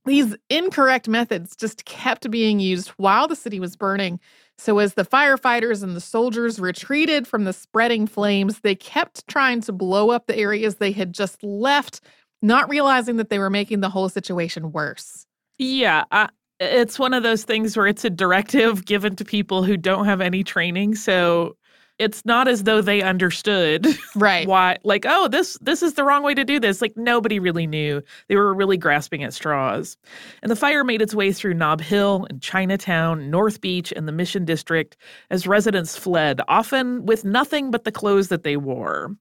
These 0.06 0.36
incorrect 0.48 1.08
methods 1.08 1.54
just 1.56 1.84
kept 1.84 2.30
being 2.30 2.60
used 2.60 2.88
while 2.90 3.28
the 3.28 3.36
city 3.36 3.60
was 3.60 3.76
burning. 3.76 4.18
So, 4.56 4.78
as 4.78 4.94
the 4.94 5.04
firefighters 5.04 5.82
and 5.82 5.96
the 5.96 6.00
soldiers 6.00 6.58
retreated 6.58 7.26
from 7.26 7.44
the 7.44 7.52
spreading 7.52 8.06
flames, 8.06 8.60
they 8.60 8.74
kept 8.74 9.26
trying 9.26 9.60
to 9.62 9.72
blow 9.72 10.10
up 10.10 10.26
the 10.26 10.36
areas 10.36 10.76
they 10.76 10.92
had 10.92 11.12
just 11.12 11.42
left 11.42 12.00
not 12.42 12.68
realizing 12.68 13.16
that 13.16 13.30
they 13.30 13.38
were 13.38 13.50
making 13.50 13.80
the 13.80 13.90
whole 13.90 14.08
situation 14.08 14.72
worse. 14.72 15.26
Yeah, 15.58 16.04
uh, 16.10 16.28
it's 16.58 16.98
one 16.98 17.14
of 17.14 17.22
those 17.22 17.44
things 17.44 17.76
where 17.76 17.86
it's 17.86 18.04
a 18.04 18.10
directive 18.10 18.84
given 18.84 19.16
to 19.16 19.24
people 19.24 19.62
who 19.62 19.76
don't 19.76 20.06
have 20.06 20.20
any 20.20 20.42
training. 20.42 20.94
So 20.94 21.56
it's 22.00 22.24
not 22.24 22.48
as 22.48 22.64
though 22.64 22.80
they 22.80 23.02
understood 23.02 23.86
right. 24.16 24.48
why 24.48 24.78
like 24.84 25.04
oh 25.06 25.28
this 25.28 25.58
this 25.60 25.82
is 25.82 25.94
the 25.94 26.04
wrong 26.04 26.22
way 26.22 26.34
to 26.34 26.44
do 26.44 26.58
this. 26.58 26.80
Like 26.80 26.96
nobody 26.96 27.38
really 27.38 27.66
knew. 27.66 28.02
They 28.28 28.36
were 28.36 28.54
really 28.54 28.78
grasping 28.78 29.22
at 29.22 29.34
straws. 29.34 29.96
And 30.42 30.50
the 30.50 30.56
fire 30.56 30.82
made 30.82 31.02
its 31.02 31.14
way 31.14 31.32
through 31.32 31.54
nob 31.54 31.80
hill 31.80 32.26
and 32.30 32.40
chinatown 32.40 33.30
north 33.30 33.60
beach 33.60 33.92
and 33.94 34.08
the 34.08 34.12
mission 34.12 34.44
district 34.44 34.96
as 35.30 35.46
residents 35.46 35.96
fled 35.96 36.40
often 36.48 37.04
with 37.04 37.24
nothing 37.24 37.70
but 37.70 37.84
the 37.84 37.92
clothes 37.92 38.28
that 38.28 38.42
they 38.42 38.56
wore. 38.56 39.14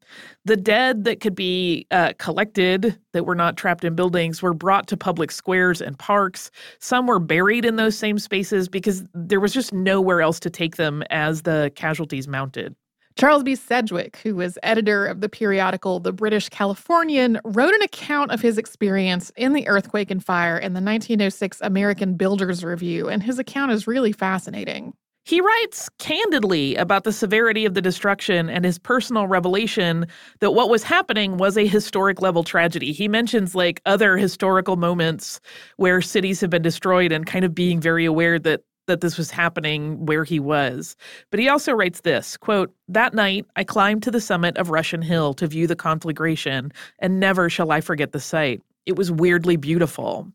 The 0.46 0.58
dead 0.58 1.04
that 1.04 1.20
could 1.20 1.36
be 1.36 1.86
uh, 1.92 2.14
collected 2.18 2.98
that 3.14 3.26
were 3.26 3.36
not 3.36 3.58
trapped 3.58 3.84
in 3.84 3.96
buildings 3.96 4.42
were 4.42 4.54
brought 4.54 4.88
to 4.88 4.98
public 4.98 5.32
squares 5.32 5.82
and 5.82 5.98
parks 6.00 6.52
some 6.80 7.08
were 7.08 7.20
buried 7.20 7.66
in 7.66 7.76
those 7.76 7.98
same 7.98 8.20
spaces 8.20 8.70
because 8.70 9.04
there 9.14 9.40
was 9.40 9.54
just 9.54 9.74
nowhere 9.74 10.22
else 10.22 10.40
to 10.40 10.50
take 10.50 10.76
them 10.76 11.04
as 11.10 11.44
the 11.44 11.72
casualties 11.76 12.28
mounted 12.28 12.76
Charles 13.20 13.44
B. 13.44 13.54
Sedgwick, 13.56 14.16
who 14.24 14.34
was 14.34 14.58
editor 14.64 15.06
of 15.06 15.20
the 15.20 15.28
periodical 15.28 16.00
The 16.00 16.14
British 16.14 16.48
Californian, 16.48 17.38
wrote 17.44 17.74
an 17.74 17.82
account 17.82 18.32
of 18.32 18.40
his 18.40 18.58
experience 18.58 19.30
in 19.36 19.52
the 19.52 19.68
earthquake 19.68 20.10
and 20.10 20.24
fire 20.24 20.58
in 20.58 20.72
the 20.72 20.80
1906 20.80 21.60
American 21.60 22.16
Builders 22.16 22.64
Review, 22.64 23.10
and 23.10 23.22
his 23.22 23.38
account 23.38 23.74
is 23.74 23.88
really 23.88 24.14
fascinating. 24.14 24.94
He 25.30 25.42
writes 25.42 25.90
candidly 26.00 26.76
about 26.76 27.04
the 27.04 27.12
severity 27.12 27.64
of 27.64 27.76
the 27.76 27.84
destruction 27.84 28.50
and 28.50 28.66
his 28.66 28.80
personal 28.80 29.28
revelation 29.28 30.08
that 30.40 30.56
what 30.56 30.72
was 30.72 30.82
happening 30.82 31.38
was 31.38 31.56
a 31.56 31.68
historic 31.68 32.20
level 32.20 32.44
tragedy. 32.44 32.92
He 32.92 33.08
mentions 33.08 33.54
like 33.54 33.80
other 33.86 34.18
historical 34.18 34.76
moments 34.76 35.40
where 35.78 36.02
cities 36.02 36.42
have 36.42 36.50
been 36.50 36.64
destroyed 36.64 37.12
and 37.12 37.28
kind 37.28 37.46
of 37.46 37.54
being 37.54 37.80
very 37.80 38.06
aware 38.06 38.40
that 38.40 38.62
that 38.88 39.02
this 39.02 39.20
was 39.20 39.30
happening 39.30 40.04
where 40.08 40.24
he 40.24 40.40
was. 40.40 40.96
But 41.30 41.40
he 41.40 41.48
also 41.48 41.74
writes 41.74 42.02
this 42.02 42.36
quote, 42.36 42.74
That 42.88 43.14
night 43.14 43.46
I 43.56 43.64
climbed 43.64 44.02
to 44.04 44.12
the 44.12 44.20
summit 44.20 44.58
of 44.58 44.72
Russian 44.72 45.04
Hill 45.04 45.36
to 45.36 45.46
view 45.46 45.68
the 45.68 45.76
conflagration, 45.76 46.72
and 46.98 47.20
never 47.20 47.52
shall 47.52 47.72
I 47.72 47.82
forget 47.82 48.14
the 48.14 48.20
sight. 48.20 48.64
It 48.88 48.96
was 48.96 49.12
weirdly 49.12 49.58
beautiful. 49.58 50.28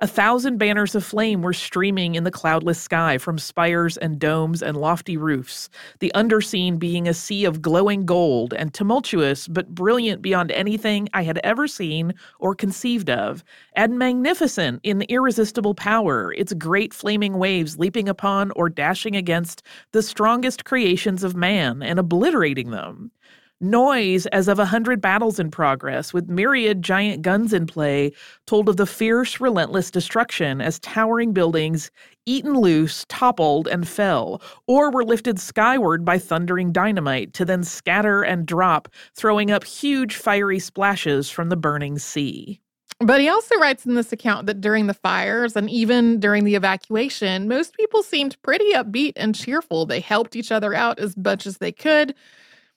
A 0.00 0.06
thousand 0.06 0.58
banners 0.58 0.94
of 0.94 1.06
flame 1.06 1.40
were 1.40 1.54
streaming 1.54 2.16
in 2.16 2.24
the 2.24 2.30
cloudless 2.30 2.78
sky 2.78 3.16
from 3.16 3.38
spires 3.38 3.96
and 3.96 4.18
domes 4.18 4.62
and 4.62 4.76
lofty 4.76 5.16
roofs, 5.16 5.70
the 6.00 6.12
underscene 6.14 6.78
being 6.78 7.08
a 7.08 7.14
sea 7.14 7.46
of 7.46 7.62
glowing 7.62 8.04
gold 8.04 8.52
and 8.52 8.74
tumultuous 8.74 9.48
but 9.48 9.74
brilliant 9.74 10.20
beyond 10.20 10.52
anything 10.52 11.08
I 11.14 11.22
had 11.22 11.40
ever 11.42 11.66
seen 11.66 12.12
or 12.38 12.54
conceived 12.54 13.08
of, 13.08 13.42
and 13.72 13.98
magnificent 13.98 14.80
in 14.82 15.00
irresistible 15.08 15.74
power, 15.74 16.34
its 16.34 16.52
great 16.52 16.92
flaming 16.92 17.38
waves 17.38 17.78
leaping 17.78 18.06
upon 18.06 18.50
or 18.50 18.68
dashing 18.68 19.16
against 19.16 19.62
the 19.92 20.02
strongest 20.02 20.66
creations 20.66 21.24
of 21.24 21.34
man 21.34 21.82
and 21.82 21.98
obliterating 21.98 22.70
them 22.70 23.12
noise 23.60 24.26
as 24.26 24.48
of 24.48 24.58
a 24.58 24.64
hundred 24.64 25.00
battles 25.00 25.38
in 25.38 25.50
progress, 25.50 26.12
with 26.12 26.28
myriad 26.28 26.82
giant 26.82 27.22
guns 27.22 27.52
in 27.52 27.66
play, 27.66 28.12
told 28.46 28.68
of 28.68 28.76
the 28.76 28.86
fierce, 28.86 29.40
relentless 29.40 29.90
destruction 29.90 30.60
as 30.60 30.78
towering 30.80 31.32
buildings, 31.32 31.90
eaten 32.26 32.54
loose, 32.54 33.04
toppled, 33.08 33.68
and 33.68 33.88
fell, 33.88 34.42
or 34.66 34.90
were 34.90 35.04
lifted 35.04 35.38
skyward 35.38 36.04
by 36.04 36.18
thundering 36.18 36.72
dynamite 36.72 37.32
to 37.34 37.44
then 37.44 37.62
scatter 37.62 38.22
and 38.22 38.46
drop, 38.46 38.88
throwing 39.14 39.50
up 39.50 39.64
huge 39.64 40.16
fiery 40.16 40.58
splashes 40.58 41.30
from 41.30 41.48
the 41.48 41.56
burning 41.56 41.98
sea. 41.98 42.60
But 42.98 43.20
he 43.20 43.28
also 43.28 43.56
writes 43.56 43.84
in 43.84 43.94
this 43.94 44.12
account 44.12 44.46
that 44.46 44.62
during 44.62 44.86
the 44.86 44.94
fires 44.94 45.54
and 45.54 45.68
even 45.68 46.18
during 46.18 46.44
the 46.44 46.54
evacuation, 46.54 47.46
most 47.46 47.76
people 47.76 48.02
seemed 48.02 48.40
pretty 48.42 48.72
upbeat 48.72 49.12
and 49.16 49.34
cheerful. 49.34 49.84
They 49.84 50.00
helped 50.00 50.34
each 50.34 50.50
other 50.50 50.72
out 50.72 50.98
as 50.98 51.14
much 51.14 51.46
as 51.46 51.58
they 51.58 51.72
could. 51.72 52.14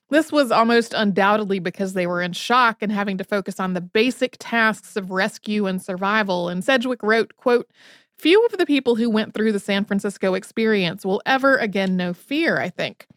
This 0.10 0.32
was 0.32 0.52
almost 0.52 0.94
undoubtedly 0.94 1.60
because 1.60 1.94
they 1.94 2.08
were 2.08 2.22
in 2.22 2.34
shock 2.34 2.78
and 2.82 2.92
having 2.92 3.18
to 3.20 3.24
focus 3.24 3.60
on 3.60 3.74
the 3.74 3.82
basic 3.82 4.38
tasks 4.40 4.96
of 4.96 5.12
rescue 5.12 5.68
and 5.68 5.82
survival. 5.82 6.50
And 6.50 6.64
Sedgwick 6.64 7.04
wrote, 7.04 7.36
quote, 7.38 7.70
Few 8.18 8.44
of 8.46 8.58
the 8.58 8.66
people 8.66 8.96
who 8.96 9.10
went 9.10 9.34
through 9.34 9.52
the 9.54 9.60
San 9.60 9.86
Francisco 9.86 10.34
experience 10.34 11.06
will 11.06 11.22
ever 11.26 11.56
again 11.56 11.96
know 11.96 12.14
fear, 12.14 12.60
I 12.60 12.70
think. 12.70 13.08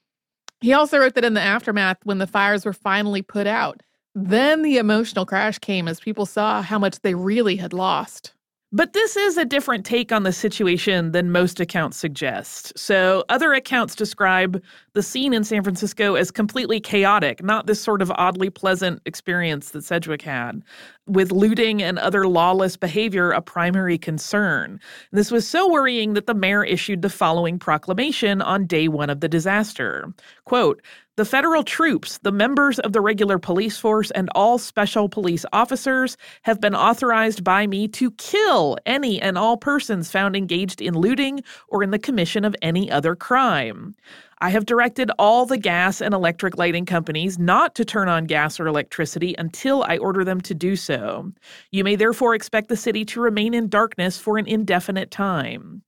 He 0.60 0.72
also 0.72 0.98
wrote 0.98 1.14
that 1.14 1.24
in 1.24 1.34
the 1.34 1.40
aftermath, 1.40 1.98
when 2.04 2.18
the 2.18 2.26
fires 2.26 2.64
were 2.64 2.72
finally 2.72 3.20
put 3.20 3.48
out, 3.48 3.82
then 4.14 4.62
the 4.62 4.76
emotional 4.76 5.26
crash 5.26 5.58
came 5.58 5.88
as 5.88 5.98
people 5.98 6.26
saw 6.26 6.62
how 6.62 6.78
much 6.78 7.00
they 7.00 7.14
really 7.14 7.56
had 7.56 7.72
lost. 7.72 8.32
But 8.74 8.94
this 8.94 9.18
is 9.18 9.36
a 9.36 9.44
different 9.44 9.84
take 9.84 10.12
on 10.12 10.22
the 10.22 10.32
situation 10.32 11.12
than 11.12 11.30
most 11.30 11.60
accounts 11.60 11.98
suggest. 11.98 12.72
So, 12.74 13.22
other 13.28 13.52
accounts 13.52 13.94
describe 13.94 14.62
the 14.94 15.02
scene 15.02 15.34
in 15.34 15.44
San 15.44 15.62
Francisco 15.62 16.14
as 16.14 16.30
completely 16.30 16.80
chaotic, 16.80 17.42
not 17.42 17.66
this 17.66 17.82
sort 17.82 18.00
of 18.00 18.10
oddly 18.12 18.48
pleasant 18.48 19.02
experience 19.04 19.72
that 19.72 19.84
Sedgwick 19.84 20.22
had, 20.22 20.62
with 21.06 21.32
looting 21.32 21.82
and 21.82 21.98
other 21.98 22.26
lawless 22.26 22.78
behavior 22.78 23.30
a 23.32 23.42
primary 23.42 23.98
concern. 23.98 24.80
This 25.10 25.30
was 25.30 25.46
so 25.46 25.70
worrying 25.70 26.14
that 26.14 26.26
the 26.26 26.34
mayor 26.34 26.64
issued 26.64 27.02
the 27.02 27.10
following 27.10 27.58
proclamation 27.58 28.40
on 28.40 28.66
day 28.66 28.88
one 28.88 29.10
of 29.10 29.20
the 29.20 29.28
disaster. 29.28 30.10
Quote, 30.46 30.80
the 31.16 31.24
federal 31.26 31.62
troops, 31.62 32.18
the 32.18 32.32
members 32.32 32.78
of 32.78 32.92
the 32.94 33.00
regular 33.00 33.38
police 33.38 33.76
force, 33.76 34.10
and 34.12 34.30
all 34.34 34.56
special 34.56 35.08
police 35.08 35.44
officers 35.52 36.16
have 36.42 36.60
been 36.60 36.74
authorized 36.74 37.44
by 37.44 37.66
me 37.66 37.86
to 37.88 38.10
kill 38.12 38.78
any 38.86 39.20
and 39.20 39.36
all 39.36 39.58
persons 39.58 40.10
found 40.10 40.34
engaged 40.34 40.80
in 40.80 40.94
looting 40.94 41.42
or 41.68 41.82
in 41.82 41.90
the 41.90 41.98
commission 41.98 42.44
of 42.46 42.56
any 42.62 42.90
other 42.90 43.14
crime. 43.14 43.94
I 44.40 44.50
have 44.50 44.66
directed 44.66 45.10
all 45.20 45.46
the 45.46 45.58
gas 45.58 46.00
and 46.00 46.12
electric 46.12 46.58
lighting 46.58 46.86
companies 46.86 47.38
not 47.38 47.76
to 47.76 47.84
turn 47.84 48.08
on 48.08 48.24
gas 48.24 48.58
or 48.58 48.66
electricity 48.66 49.36
until 49.38 49.84
I 49.84 49.98
order 49.98 50.24
them 50.24 50.40
to 50.40 50.54
do 50.54 50.74
so. 50.74 51.30
You 51.70 51.84
may 51.84 51.94
therefore 51.94 52.34
expect 52.34 52.68
the 52.68 52.76
city 52.76 53.04
to 53.04 53.20
remain 53.20 53.54
in 53.54 53.68
darkness 53.68 54.18
for 54.18 54.38
an 54.38 54.48
indefinite 54.48 55.12
time. 55.12 55.82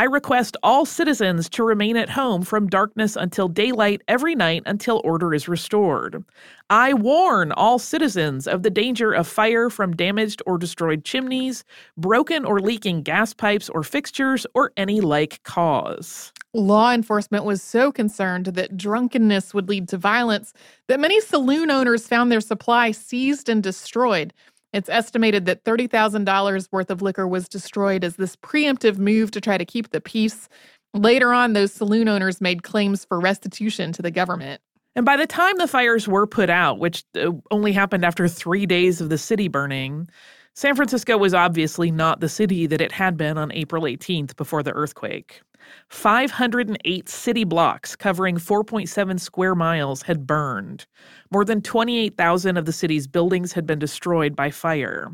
I 0.00 0.04
request 0.04 0.56
all 0.62 0.86
citizens 0.86 1.50
to 1.50 1.62
remain 1.62 1.94
at 1.98 2.08
home 2.08 2.40
from 2.40 2.68
darkness 2.68 3.16
until 3.16 3.48
daylight 3.48 4.00
every 4.08 4.34
night 4.34 4.62
until 4.64 5.02
order 5.04 5.34
is 5.34 5.46
restored. 5.46 6.24
I 6.70 6.94
warn 6.94 7.52
all 7.52 7.78
citizens 7.78 8.46
of 8.46 8.62
the 8.62 8.70
danger 8.70 9.12
of 9.12 9.28
fire 9.28 9.68
from 9.68 9.94
damaged 9.94 10.40
or 10.46 10.56
destroyed 10.56 11.04
chimneys, 11.04 11.64
broken 11.98 12.46
or 12.46 12.60
leaking 12.60 13.02
gas 13.02 13.34
pipes 13.34 13.68
or 13.68 13.82
fixtures, 13.82 14.46
or 14.54 14.72
any 14.78 15.02
like 15.02 15.42
cause. 15.42 16.32
Law 16.54 16.94
enforcement 16.94 17.44
was 17.44 17.60
so 17.60 17.92
concerned 17.92 18.46
that 18.46 18.78
drunkenness 18.78 19.52
would 19.52 19.68
lead 19.68 19.86
to 19.90 19.98
violence 19.98 20.54
that 20.88 20.98
many 20.98 21.20
saloon 21.20 21.70
owners 21.70 22.08
found 22.08 22.32
their 22.32 22.40
supply 22.40 22.90
seized 22.90 23.50
and 23.50 23.62
destroyed. 23.62 24.32
It's 24.72 24.88
estimated 24.88 25.46
that 25.46 25.64
$30,000 25.64 26.68
worth 26.70 26.90
of 26.90 27.02
liquor 27.02 27.26
was 27.26 27.48
destroyed 27.48 28.04
as 28.04 28.16
this 28.16 28.36
preemptive 28.36 28.98
move 28.98 29.30
to 29.32 29.40
try 29.40 29.58
to 29.58 29.64
keep 29.64 29.90
the 29.90 30.00
peace. 30.00 30.48
Later 30.94 31.32
on, 31.32 31.52
those 31.52 31.72
saloon 31.72 32.08
owners 32.08 32.40
made 32.40 32.62
claims 32.62 33.04
for 33.04 33.20
restitution 33.20 33.92
to 33.92 34.02
the 34.02 34.10
government. 34.10 34.60
And 34.96 35.06
by 35.06 35.16
the 35.16 35.26
time 35.26 35.56
the 35.56 35.68
fires 35.68 36.08
were 36.08 36.26
put 36.26 36.50
out, 36.50 36.78
which 36.78 37.04
uh, 37.16 37.30
only 37.50 37.72
happened 37.72 38.04
after 38.04 38.26
three 38.28 38.66
days 38.66 39.00
of 39.00 39.08
the 39.08 39.18
city 39.18 39.48
burning, 39.48 40.08
San 40.54 40.74
Francisco 40.74 41.16
was 41.16 41.32
obviously 41.32 41.90
not 41.90 42.20
the 42.20 42.28
city 42.28 42.66
that 42.66 42.80
it 42.80 42.92
had 42.92 43.16
been 43.16 43.38
on 43.38 43.52
April 43.52 43.84
18th 43.84 44.36
before 44.36 44.62
the 44.62 44.72
earthquake. 44.72 45.42
508 45.88 47.08
city 47.08 47.44
blocks 47.44 47.96
covering 47.96 48.36
4.7 48.36 49.20
square 49.20 49.54
miles 49.54 50.02
had 50.02 50.26
burned. 50.26 50.86
More 51.30 51.44
than 51.44 51.62
28,000 51.62 52.56
of 52.56 52.64
the 52.64 52.72
city's 52.72 53.06
buildings 53.06 53.52
had 53.52 53.66
been 53.66 53.78
destroyed 53.78 54.36
by 54.36 54.50
fire. 54.50 55.10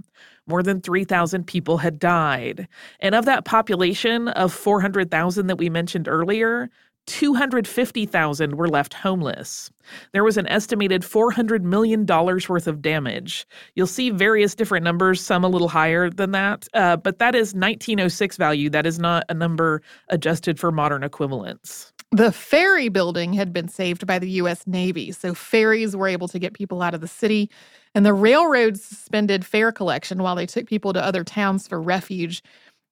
More 0.47 0.62
than 0.62 0.81
3,000 0.81 1.47
people 1.47 1.79
had 1.79 1.99
died. 1.99 2.69
And 3.00 3.15
of 3.15 3.25
that 3.25 3.45
population 3.45 4.29
of 4.29 4.53
400,000 4.53 5.47
that 5.49 5.59
we 5.59 5.69
mentioned 5.69 6.09
earlier, 6.09 6.71
250,000 7.06 8.56
were 8.56 8.68
left 8.68 8.94
homeless. 8.94 9.70
There 10.12 10.25
was 10.25 10.36
an 10.36 10.46
estimated 10.48 11.02
$400 11.02 11.62
million 11.62 12.04
worth 12.04 12.66
of 12.66 12.82
damage. 12.82 13.46
You'll 13.75 13.86
see 13.86 14.10
various 14.10 14.54
different 14.54 14.84
numbers, 14.84 15.20
some 15.20 15.44
a 15.44 15.48
little 15.48 15.68
higher 15.68 16.10
than 16.10 16.32
that, 16.32 16.66
uh, 16.75 16.96
but 16.96 17.18
that 17.18 17.34
is 17.34 17.54
1906 17.54 18.36
value. 18.36 18.68
That 18.70 18.86
is 18.86 18.98
not 18.98 19.25
a 19.28 19.34
number 19.34 19.82
adjusted 20.08 20.58
for 20.58 20.72
modern 20.72 21.02
equivalents. 21.02 21.92
The 22.12 22.32
ferry 22.32 22.88
building 22.88 23.32
had 23.32 23.52
been 23.52 23.68
saved 23.68 24.06
by 24.06 24.18
the 24.18 24.30
U.S. 24.30 24.66
Navy, 24.66 25.12
so 25.12 25.34
ferries 25.34 25.96
were 25.96 26.08
able 26.08 26.28
to 26.28 26.38
get 26.38 26.54
people 26.54 26.80
out 26.80 26.94
of 26.94 27.00
the 27.00 27.08
city. 27.08 27.50
And 27.94 28.06
the 28.06 28.14
railroads 28.14 28.84
suspended 28.84 29.44
fare 29.44 29.72
collection 29.72 30.22
while 30.22 30.36
they 30.36 30.46
took 30.46 30.66
people 30.66 30.92
to 30.92 31.04
other 31.04 31.25
towns 31.25 31.66
for 31.66 31.80
refuge. 31.80 32.42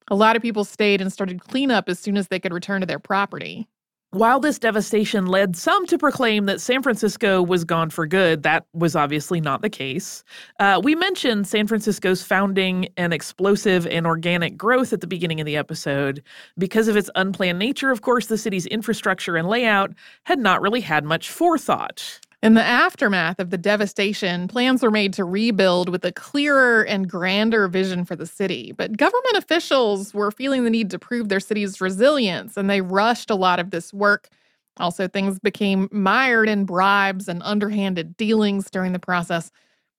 A 0.09 0.15
lot 0.15 0.37
of 0.37 0.43
people 0.43 0.65
stayed 0.65 1.01
and 1.01 1.13
started 1.13 1.41
cleanup 1.41 1.89
as 1.89 1.99
soon 1.99 2.17
as 2.17 2.29
they 2.29 2.41
could 2.41 2.53
return 2.53 2.81
to 2.81 2.87
their 2.87 2.99
property. 2.99 3.69
While 4.15 4.39
this 4.39 4.61
devastation 4.61 5.27
led 5.27 5.57
some 5.57 5.87
to 5.87 5.99
proclaim 5.99 6.47
that 6.47 6.61
San 6.61 6.85
Francisco 6.85 7.43
was 7.43 7.65
gone 7.65 7.91
for 7.91 8.07
good, 8.07 8.45
that 8.45 8.65
was 8.73 8.95
obviously 8.95 9.41
not 9.41 9.61
the 9.61 9.69
case. 9.69 10.23
Uh, 10.61 10.81
we 10.81 10.95
mentioned 10.95 11.49
San 11.49 11.67
Francisco's 11.67 12.23
founding 12.23 12.87
and 12.97 13.13
explosive 13.13 13.89
and 13.89 14.07
organic 14.07 14.57
growth 14.57 14.93
at 14.93 15.01
the 15.01 15.09
beginning 15.09 15.41
of 15.41 15.47
the 15.47 15.57
episode. 15.57 16.23
Because 16.57 16.87
of 16.87 16.97
its 16.97 17.11
unplanned 17.17 17.59
nature, 17.59 17.91
of 17.91 18.03
course, 18.03 18.29
the 18.29 18.39
city's 18.39 18.67
infrastructure 18.67 19.37
and 19.37 19.49
layout 19.49 19.93
had 20.23 20.39
not 20.39 20.63
really 20.63 20.81
had 20.81 21.05
much 21.05 21.29
forethought. 21.29 22.21
In 22.45 22.53
the 22.53 22.63
aftermath 22.63 23.41
of 23.41 23.49
the 23.49 23.57
devastation, 23.57 24.49
plans 24.49 24.83
were 24.83 24.91
made 24.91 25.15
to 25.15 25.25
rebuild 25.25 25.89
with 25.89 26.05
a 26.05 26.13
clearer 26.13 26.83
and 26.83 27.09
grander 27.09 27.69
vision 27.69 28.05
for 28.05 28.17
the 28.17 28.27
city. 28.27 28.71
But 28.77 28.99
government 28.99 29.39
officials 29.39 30.13
were 30.13 30.31
feeling 30.31 30.63
the 30.63 30.69
need 30.69 30.91
to 30.91 30.99
prove 30.99 31.31
their 31.31 31.41
city's 31.41 31.81
resilience, 31.81 32.59
and 32.59 32.69
they 32.69 32.83
rushed 32.83 33.31
a 33.31 33.35
lot 33.35 33.61
of 33.61 33.71
this 33.71 33.95
work. 33.95 34.29
Also, 34.77 35.09
things 35.09 35.39
became 35.39 35.89
mired 35.91 36.51
in 36.51 36.67
bribes 36.67 37.29
and 37.29 37.43
underhanded 37.45 38.15
dealings 38.19 38.69
during 38.69 38.93
the 38.93 38.99
process. 38.99 39.51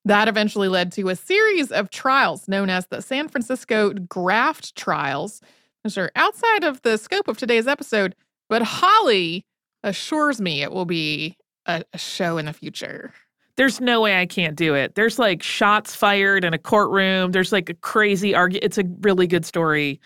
That 0.05 0.27
eventually 0.27 0.67
led 0.67 0.91
to 0.91 1.09
a 1.09 1.15
series 1.15 1.71
of 1.71 1.89
trials 1.89 2.47
known 2.47 2.69
as 2.69 2.85
the 2.85 3.01
San 3.01 3.27
Francisco 3.27 3.91
Graft 3.91 4.75
Trials, 4.75 5.41
which 5.81 5.97
are 5.97 6.11
outside 6.15 6.63
of 6.63 6.83
the 6.83 6.99
scope 6.99 7.27
of 7.27 7.39
today's 7.39 7.65
episode. 7.65 8.15
But 8.49 8.61
Holly 8.61 9.47
assures 9.83 10.39
me 10.39 10.61
it 10.61 10.71
will 10.71 10.85
be 10.85 11.37
a, 11.65 11.83
a 11.93 11.97
show 11.97 12.37
in 12.37 12.45
the 12.45 12.53
future. 12.53 13.13
There's 13.57 13.79
no 13.79 14.01
way 14.01 14.19
I 14.19 14.25
can't 14.25 14.55
do 14.55 14.75
it. 14.75 14.95
There's 14.95 15.17
like 15.17 15.41
shots 15.41 15.95
fired 15.95 16.43
in 16.43 16.53
a 16.53 16.57
courtroom. 16.57 17.31
There's 17.31 17.53
like 17.53 17.69
a 17.69 17.73
crazy 17.73 18.35
argument. 18.35 18.65
It's 18.65 18.77
a 18.77 18.83
really 18.99 19.27
good 19.27 19.45
story, 19.45 19.99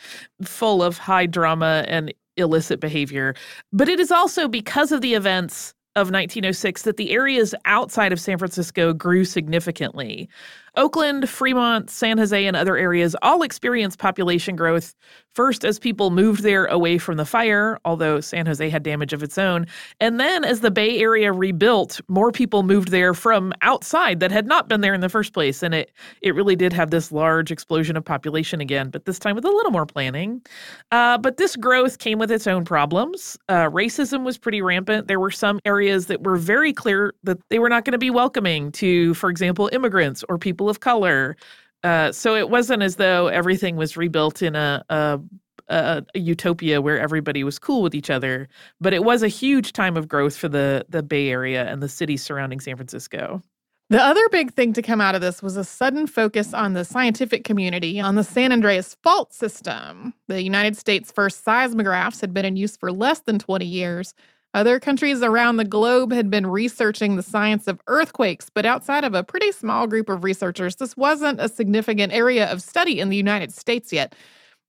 full 0.43 0.83
of 0.83 0.99
high 0.99 1.25
drama 1.25 1.83
and 1.87 2.13
illicit 2.37 2.79
behavior. 2.79 3.33
But 3.73 3.89
it 3.89 3.99
is 3.99 4.11
also 4.11 4.47
because 4.47 4.91
of 4.91 5.01
the 5.01 5.15
events 5.15 5.73
of 5.95 6.07
1906 6.07 6.83
that 6.83 6.97
the 6.97 7.11
areas 7.11 7.55
outside 7.65 8.13
of 8.13 8.19
San 8.19 8.37
Francisco 8.37 8.93
grew 8.93 9.25
significantly. 9.25 10.29
Oakland, 10.75 11.29
Fremont, 11.29 11.89
San 11.89 12.17
Jose, 12.17 12.45
and 12.45 12.55
other 12.55 12.77
areas 12.77 13.15
all 13.21 13.41
experienced 13.41 13.99
population 13.99 14.55
growth 14.55 14.95
first 15.33 15.63
as 15.63 15.79
people 15.79 16.09
moved 16.11 16.43
there 16.43 16.65
away 16.65 16.97
from 16.97 17.17
the 17.17 17.25
fire, 17.25 17.79
although 17.85 18.19
San 18.19 18.45
Jose 18.45 18.67
had 18.69 18.83
damage 18.83 19.13
of 19.13 19.23
its 19.23 19.38
own. 19.38 19.65
And 19.99 20.19
then 20.19 20.43
as 20.43 20.61
the 20.61 20.71
Bay 20.71 20.99
Area 20.99 21.31
rebuilt, 21.31 22.01
more 22.07 22.31
people 22.31 22.63
moved 22.63 22.89
there 22.89 23.13
from 23.13 23.53
outside 23.61 24.19
that 24.19 24.31
had 24.31 24.47
not 24.47 24.67
been 24.67 24.81
there 24.81 24.93
in 24.93 25.01
the 25.01 25.09
first 25.09 25.33
place. 25.33 25.63
And 25.63 25.73
it, 25.73 25.91
it 26.21 26.35
really 26.35 26.55
did 26.55 26.73
have 26.73 26.91
this 26.91 27.11
large 27.11 27.51
explosion 27.51 27.95
of 27.95 28.03
population 28.03 28.59
again, 28.59 28.89
but 28.89 29.05
this 29.05 29.19
time 29.19 29.35
with 29.35 29.45
a 29.45 29.49
little 29.49 29.71
more 29.71 29.85
planning. 29.85 30.41
Uh, 30.91 31.17
but 31.17 31.37
this 31.37 31.55
growth 31.55 32.00
came 32.00 32.20
with 32.20 32.31
its 32.31 32.48
own 32.48 32.65
problems. 32.65 33.37
Uh, 33.48 33.70
racism 33.70 34.25
was 34.25 34.37
pretty 34.37 34.61
rampant. 34.61 35.07
There 35.07 35.20
were 35.20 35.31
some 35.31 35.59
areas 35.63 36.07
that 36.07 36.24
were 36.24 36.35
very 36.35 36.74
clear 36.74 37.13
that 37.24 37.37
they 37.50 37.59
were 37.59 37.70
not 37.70 37.85
going 37.85 37.94
to 37.94 37.98
be 37.98 38.09
welcoming 38.09 38.72
to, 38.74 39.13
for 39.13 39.29
example, 39.29 39.70
immigrants 39.72 40.24
or 40.27 40.37
people 40.37 40.58
of 40.67 40.79
color. 40.79 41.37
Uh, 41.83 42.11
so 42.11 42.35
it 42.35 42.50
wasn't 42.50 42.81
as 42.81 42.95
though 42.95 43.27
everything 43.27 43.75
was 43.75 43.95
rebuilt 43.95 44.41
in 44.41 44.55
a, 44.55 44.83
a, 44.89 45.19
a, 45.69 46.03
a, 46.15 46.19
utopia 46.19 46.81
where 46.81 47.00
everybody 47.00 47.43
was 47.43 47.59
cool 47.59 47.83
with 47.83 47.93
each 47.93 48.09
other, 48.09 48.50
but 48.81 48.93
it 48.93 49.03
was 49.03 49.22
a 49.22 49.27
huge 49.27 49.72
time 49.72 49.95
of 49.95 50.07
growth 50.07 50.35
for 50.35 50.50
the 50.50 50.85
the 50.89 51.03
Bay 51.03 51.29
Area 51.29 51.65
and 51.65 51.81
the 51.81 51.87
cities 51.87 52.24
surrounding 52.24 52.59
San 52.59 52.75
Francisco. 52.75 53.41
The 53.91 54.01
other 54.03 54.27
big 54.29 54.53
thing 54.53 54.74
to 54.74 54.83
come 54.83 55.01
out 55.01 55.15
of 55.15 55.22
this 55.22 55.41
was 55.41 55.57
a 55.57 55.63
sudden 55.63 56.05
focus 56.05 56.53
on 56.53 56.74
the 56.74 56.85
scientific 56.85 57.43
community 57.43 58.00
on 58.00 58.13
the 58.13 58.24
San 58.24 58.51
Andreas 58.51 58.95
fault 59.01 59.33
system. 59.33 60.13
The 60.27 60.43
United 60.43 60.77
States' 60.77 61.11
first 61.11 61.43
seismographs 61.43 62.22
had 62.22 62.31
been 62.31 62.45
in 62.45 62.55
use 62.55 62.77
for 62.77 62.91
less 62.91 63.22
than 63.22 63.39
20 63.39 63.65
years, 63.65 64.13
other 64.53 64.79
countries 64.79 65.22
around 65.22 65.57
the 65.57 65.66
globe 65.66 66.12
had 66.12 66.29
been 66.29 66.48
researching 66.48 67.16
the 67.16 67.24
science 67.24 67.68
of 67.68 67.79
earthquakes, 67.88 68.50
but 68.50 68.66
outside 68.66 69.03
of 69.03 69.14
a 69.14 69.24
pretty 69.24 69.51
small 69.51 69.85
group 69.85 70.09
of 70.09 70.24
researchers, 70.24 70.75
this 70.77 70.98
wasn't 70.98 71.40
a 71.40 71.48
significant 71.48 72.12
area 72.14 72.51
of 72.51 72.62
study 72.62 73.00
in 73.00 73.09
the 73.09 73.18
United 73.18 73.53
States 73.53 73.94
yet. 73.94 74.16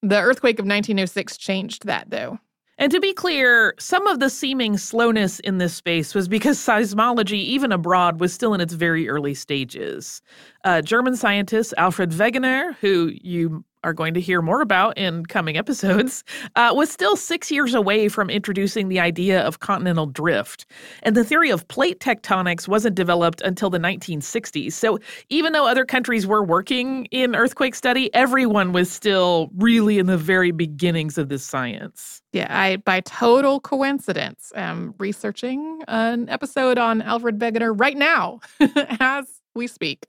The 0.02 0.20
earthquake 0.20 0.58
of 0.58 0.64
1906 0.64 1.36
changed 1.38 1.86
that, 1.86 2.10
though. 2.10 2.38
And 2.80 2.90
to 2.92 3.00
be 3.00 3.12
clear, 3.12 3.74
some 3.78 4.06
of 4.06 4.20
the 4.20 4.30
seeming 4.30 4.78
slowness 4.78 5.38
in 5.40 5.58
this 5.58 5.74
space 5.74 6.14
was 6.14 6.28
because 6.28 6.58
seismology, 6.66 7.34
even 7.34 7.72
abroad, 7.72 8.20
was 8.20 8.32
still 8.32 8.54
in 8.54 8.60
its 8.60 8.72
very 8.72 9.08
early 9.08 9.34
stages. 9.34 10.22
Uh, 10.64 10.80
German 10.80 11.16
scientist 11.16 11.74
Alfred 11.76 12.10
Wegener, 12.10 12.74
who 12.76 13.12
you 13.14 13.64
are 13.84 13.92
going 13.92 14.14
to 14.14 14.20
hear 14.20 14.42
more 14.42 14.60
about 14.60 14.96
in 14.98 15.26
coming 15.26 15.56
episodes, 15.56 16.24
uh, 16.56 16.72
was 16.74 16.90
still 16.90 17.16
six 17.16 17.50
years 17.50 17.74
away 17.74 18.08
from 18.08 18.30
introducing 18.30 18.88
the 18.88 19.00
idea 19.00 19.40
of 19.42 19.60
continental 19.60 20.06
drift. 20.06 20.66
And 21.02 21.16
the 21.16 21.24
theory 21.24 21.50
of 21.50 21.66
plate 21.68 22.00
tectonics 22.00 22.68
wasn't 22.68 22.94
developed 22.94 23.40
until 23.42 23.70
the 23.70 23.78
1960s. 23.78 24.72
So 24.72 24.98
even 25.28 25.52
though 25.52 25.66
other 25.66 25.84
countries 25.84 26.26
were 26.26 26.42
working 26.42 27.06
in 27.06 27.34
earthquake 27.34 27.74
study, 27.74 28.12
everyone 28.14 28.72
was 28.72 28.90
still 28.90 29.50
really 29.56 29.98
in 29.98 30.06
the 30.06 30.18
very 30.18 30.50
beginnings 30.50 31.18
of 31.18 31.28
this 31.28 31.44
science. 31.44 32.22
Yeah, 32.32 32.46
I, 32.48 32.76
by 32.76 33.00
total 33.00 33.60
coincidence, 33.60 34.52
am 34.54 34.94
researching 34.98 35.82
an 35.88 36.28
episode 36.28 36.78
on 36.78 37.02
Alfred 37.02 37.38
Wegener 37.38 37.78
right 37.78 37.96
now 37.96 38.40
as 39.00 39.40
we 39.54 39.66
speak. 39.66 40.06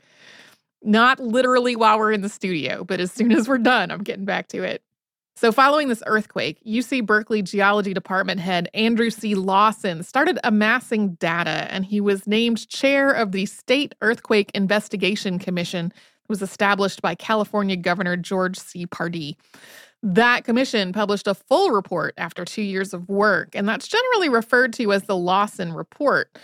Not 0.84 1.20
literally 1.20 1.76
while 1.76 2.00
we're 2.00 2.12
in 2.12 2.22
the 2.22 2.30
studio, 2.30 2.84
but 2.84 3.00
as 3.00 3.12
soon 3.12 3.32
as 3.32 3.48
we're 3.48 3.60
done, 3.60 3.91
I'm 3.91 4.04
getting 4.04 4.26
back 4.26 4.48
to 4.50 4.63
it. 4.63 4.84
So, 5.36 5.52
following 5.52 5.88
this 5.88 6.04
earthquake, 6.06 6.60
UC 6.65 7.06
Berkeley 7.06 7.41
Geology 7.41 7.94
Department 7.94 8.39
head 8.39 8.70
Andrew 8.74 9.10
C. 9.10 9.34
Lawson 9.34 10.04
started 10.04 10.38
amassing 10.44 11.15
data, 11.15 11.67
and 11.72 11.86
he 11.86 12.00
was 12.00 12.28
named 12.28 12.67
chair 12.70 13.12
of 13.12 13.32
the 13.32 13.46
State 13.48 13.96
Earthquake 14.02 14.52
Investigation 14.54 15.39
Commission 15.39 15.88
that 15.88 16.30
was 16.30 16.41
established 16.41 17.02
by 17.02 17.15
California 17.15 17.76
Governor 17.76 18.17
George 18.17 18.58
C. 18.58 18.86
Pardee. 18.86 19.38
That 20.04 20.44
commission 20.44 20.94
published 20.94 21.28
a 21.28 21.34
full 21.34 21.72
report 21.72 22.13
after 22.17 22.44
two 22.44 22.63
years 22.63 22.94
of 22.94 23.08
work, 23.08 23.56
and 23.56 23.67
that's 23.67 23.88
generally 23.88 24.30
referred 24.30 24.74
to 24.74 24.94
as 24.94 25.04
the 25.04 25.17
Lawson 25.17 25.74
Report. 25.74 26.38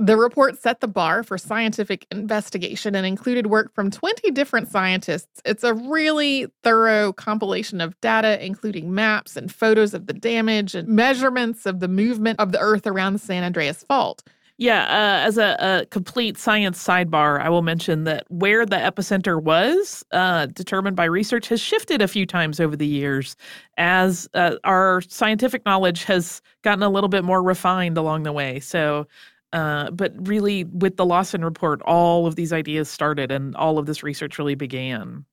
The 0.00 0.16
report 0.16 0.62
set 0.62 0.80
the 0.80 0.86
bar 0.86 1.24
for 1.24 1.36
scientific 1.36 2.06
investigation 2.12 2.94
and 2.94 3.04
included 3.04 3.48
work 3.48 3.74
from 3.74 3.90
20 3.90 4.30
different 4.30 4.68
scientists. 4.68 5.42
It's 5.44 5.64
a 5.64 5.74
really 5.74 6.46
thorough 6.62 7.12
compilation 7.12 7.80
of 7.80 8.00
data, 8.00 8.44
including 8.44 8.94
maps 8.94 9.36
and 9.36 9.52
photos 9.52 9.94
of 9.94 10.06
the 10.06 10.12
damage 10.12 10.76
and 10.76 10.86
measurements 10.86 11.66
of 11.66 11.80
the 11.80 11.88
movement 11.88 12.38
of 12.38 12.52
the 12.52 12.60
Earth 12.60 12.86
around 12.86 13.14
the 13.14 13.18
San 13.18 13.42
Andreas 13.42 13.82
Fault. 13.82 14.22
Yeah, 14.60 14.84
uh, 14.84 15.26
as 15.26 15.38
a, 15.38 15.56
a, 15.60 15.86
complete 15.86 16.36
science 16.36 16.84
sidebar, 16.84 17.40
I 17.40 17.48
will 17.48 17.62
mention 17.62 18.04
that 18.04 18.24
where 18.28 18.66
the 18.66 18.76
epicenter 18.76 19.40
was, 19.40 20.04
uh, 20.10 20.46
determined 20.46 20.96
by 20.96 21.04
research, 21.04 21.48
has 21.48 21.60
shifted 21.60 22.02
a 22.02 22.08
few 22.08 22.26
times 22.26 22.58
over 22.58 22.74
the 22.74 22.86
years 22.86 23.36
as 23.76 24.28
uh, 24.34 24.56
our 24.64 25.00
scientific 25.02 25.64
knowledge 25.64 26.02
has 26.04 26.42
gotten 26.62 26.82
a 26.82 26.88
little 26.88 27.08
bit 27.08 27.22
more 27.22 27.40
refined 27.40 27.96
along 27.96 28.24
the 28.24 28.32
way. 28.32 28.58
So, 28.58 29.06
uh, 29.52 29.90
but 29.90 30.12
really, 30.26 30.64
with 30.64 30.96
the 30.96 31.06
Lawson 31.06 31.44
report, 31.44 31.80
all 31.82 32.26
of 32.26 32.36
these 32.36 32.52
ideas 32.52 32.88
started 32.88 33.32
and 33.32 33.56
all 33.56 33.78
of 33.78 33.86
this 33.86 34.02
research 34.02 34.38
really 34.38 34.54
began. 34.54 35.24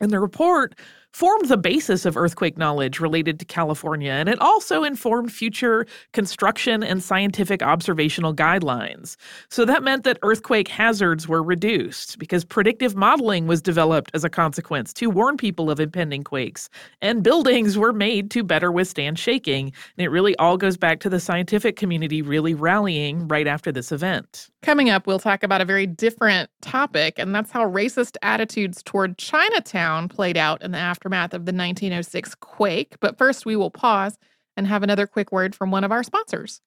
And 0.00 0.10
the 0.10 0.20
report 0.20 0.74
formed 1.16 1.48
the 1.48 1.56
basis 1.56 2.04
of 2.04 2.14
earthquake 2.14 2.58
knowledge 2.58 3.00
related 3.00 3.38
to 3.38 3.46
California, 3.46 4.12
and 4.12 4.28
it 4.28 4.38
also 4.38 4.84
informed 4.84 5.32
future 5.32 5.86
construction 6.12 6.82
and 6.82 7.02
scientific 7.02 7.62
observational 7.62 8.34
guidelines. 8.34 9.16
So 9.48 9.64
that 9.64 9.82
meant 9.82 10.04
that 10.04 10.18
earthquake 10.20 10.68
hazards 10.68 11.26
were 11.26 11.42
reduced 11.42 12.18
because 12.18 12.44
predictive 12.44 12.94
modeling 12.94 13.46
was 13.46 13.62
developed 13.62 14.10
as 14.12 14.24
a 14.24 14.28
consequence 14.28 14.92
to 14.92 15.08
warn 15.08 15.38
people 15.38 15.70
of 15.70 15.80
impending 15.80 16.22
quakes, 16.22 16.68
and 17.00 17.22
buildings 17.22 17.78
were 17.78 17.94
made 17.94 18.30
to 18.32 18.44
better 18.44 18.70
withstand 18.70 19.18
shaking. 19.18 19.72
And 19.96 20.04
it 20.04 20.10
really 20.10 20.36
all 20.36 20.58
goes 20.58 20.76
back 20.76 21.00
to 21.00 21.08
the 21.08 21.18
scientific 21.18 21.76
community 21.76 22.20
really 22.20 22.52
rallying 22.52 23.26
right 23.26 23.46
after 23.46 23.72
this 23.72 23.90
event. 23.90 24.50
Coming 24.66 24.90
up, 24.90 25.06
we'll 25.06 25.20
talk 25.20 25.44
about 25.44 25.60
a 25.60 25.64
very 25.64 25.86
different 25.86 26.50
topic, 26.60 27.20
and 27.20 27.32
that's 27.32 27.52
how 27.52 27.70
racist 27.70 28.16
attitudes 28.20 28.82
toward 28.82 29.16
Chinatown 29.16 30.08
played 30.08 30.36
out 30.36 30.60
in 30.60 30.72
the 30.72 30.78
aftermath 30.78 31.34
of 31.34 31.46
the 31.46 31.52
1906 31.52 32.34
quake. 32.34 32.96
But 32.98 33.16
first, 33.16 33.46
we 33.46 33.54
will 33.54 33.70
pause 33.70 34.18
and 34.56 34.66
have 34.66 34.82
another 34.82 35.06
quick 35.06 35.30
word 35.30 35.54
from 35.54 35.70
one 35.70 35.84
of 35.84 35.92
our 35.92 36.02
sponsors. 36.02 36.60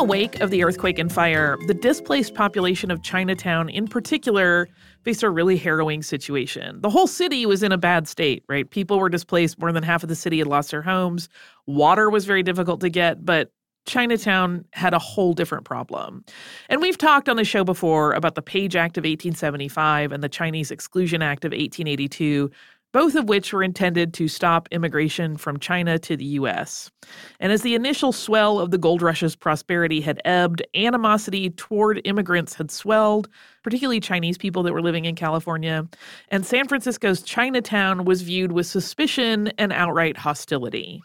The 0.00 0.04
wake 0.04 0.40
of 0.40 0.48
the 0.48 0.64
earthquake 0.64 0.98
and 0.98 1.12
fire, 1.12 1.58
the 1.66 1.74
displaced 1.74 2.34
population 2.34 2.90
of 2.90 3.02
Chinatown 3.02 3.68
in 3.68 3.86
particular 3.86 4.66
faced 5.02 5.22
a 5.22 5.28
really 5.28 5.58
harrowing 5.58 6.02
situation. 6.02 6.80
The 6.80 6.88
whole 6.88 7.06
city 7.06 7.44
was 7.44 7.62
in 7.62 7.70
a 7.70 7.76
bad 7.76 8.08
state, 8.08 8.42
right? 8.48 8.70
People 8.70 8.98
were 8.98 9.10
displaced. 9.10 9.58
More 9.58 9.72
than 9.72 9.82
half 9.82 10.02
of 10.02 10.08
the 10.08 10.16
city 10.16 10.38
had 10.38 10.46
lost 10.46 10.70
their 10.70 10.80
homes. 10.80 11.28
Water 11.66 12.08
was 12.08 12.24
very 12.24 12.42
difficult 12.42 12.80
to 12.80 12.88
get, 12.88 13.26
but 13.26 13.52
Chinatown 13.84 14.64
had 14.72 14.94
a 14.94 14.98
whole 14.98 15.34
different 15.34 15.66
problem. 15.66 16.24
And 16.70 16.80
we've 16.80 16.96
talked 16.96 17.28
on 17.28 17.36
the 17.36 17.44
show 17.44 17.62
before 17.62 18.14
about 18.14 18.36
the 18.36 18.42
Page 18.42 18.76
Act 18.76 18.96
of 18.96 19.02
1875 19.02 20.12
and 20.12 20.22
the 20.22 20.30
Chinese 20.30 20.70
Exclusion 20.70 21.20
Act 21.20 21.44
of 21.44 21.50
1882, 21.50 22.50
both 22.92 23.14
of 23.14 23.28
which 23.28 23.52
were 23.52 23.62
intended 23.62 24.12
to 24.14 24.28
stop 24.28 24.68
immigration 24.70 25.36
from 25.36 25.58
China 25.58 25.98
to 25.98 26.16
the 26.16 26.24
U.S. 26.24 26.90
And 27.38 27.52
as 27.52 27.62
the 27.62 27.74
initial 27.74 28.12
swell 28.12 28.58
of 28.58 28.70
the 28.70 28.78
gold 28.78 29.02
rush's 29.02 29.36
prosperity 29.36 30.00
had 30.00 30.20
ebbed, 30.24 30.62
animosity 30.74 31.50
toward 31.50 32.00
immigrants 32.04 32.54
had 32.54 32.70
swelled, 32.70 33.28
particularly 33.62 34.00
Chinese 34.00 34.38
people 34.38 34.62
that 34.64 34.72
were 34.72 34.82
living 34.82 35.04
in 35.04 35.14
California, 35.14 35.86
and 36.28 36.44
San 36.44 36.66
Francisco's 36.66 37.22
Chinatown 37.22 38.04
was 38.04 38.22
viewed 38.22 38.52
with 38.52 38.66
suspicion 38.66 39.48
and 39.58 39.72
outright 39.72 40.16
hostility. 40.16 41.02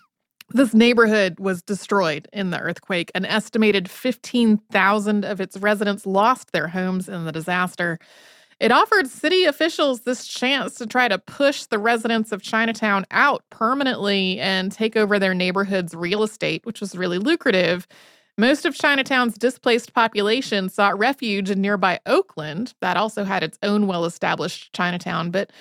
This 0.50 0.76
neighborhood 0.76 1.40
was 1.40 1.64
destroyed 1.64 2.28
in 2.32 2.52
the 2.52 2.60
earthquake. 2.60 3.12
An 3.16 3.26
estimated 3.26 3.90
15,000 3.90 5.26
of 5.26 5.42
its 5.42 5.58
residents 5.58 6.06
lost 6.06 6.52
their 6.52 6.68
homes 6.68 7.10
in 7.10 7.26
the 7.26 7.32
disaster. 7.32 7.98
It 8.60 8.72
offered 8.72 9.08
city 9.08 9.44
officials 9.44 10.02
this 10.02 10.26
chance 10.26 10.76
to 10.76 10.86
try 10.86 11.10
to 11.10 11.18
push 11.18 11.66
the 11.66 11.78
residents 11.78 12.32
of 12.32 12.42
Chinatown 12.42 13.06
out 13.12 13.44
permanently 13.50 14.40
and 14.40 14.72
take 14.72 14.96
over 14.96 15.20
their 15.20 15.34
neighborhood's 15.34 15.94
real 15.94 16.24
estate, 16.24 16.66
which 16.66 16.80
was 16.80 16.96
really 16.96 17.18
lucrative. 17.18 17.86
Most 18.38 18.66
of 18.66 18.76
Chinatown's 18.76 19.38
displaced 19.38 19.94
population 19.94 20.70
sought 20.70 20.98
refuge 20.98 21.50
in 21.50 21.62
nearby 21.62 22.00
Oakland, 22.06 22.74
that 22.82 22.98
also 22.98 23.26
had 23.26 23.44
its 23.44 23.58
own 23.62 23.88
well 23.88 24.06
established 24.06 24.74
Chinatown, 24.74 25.32
but 25.32 25.52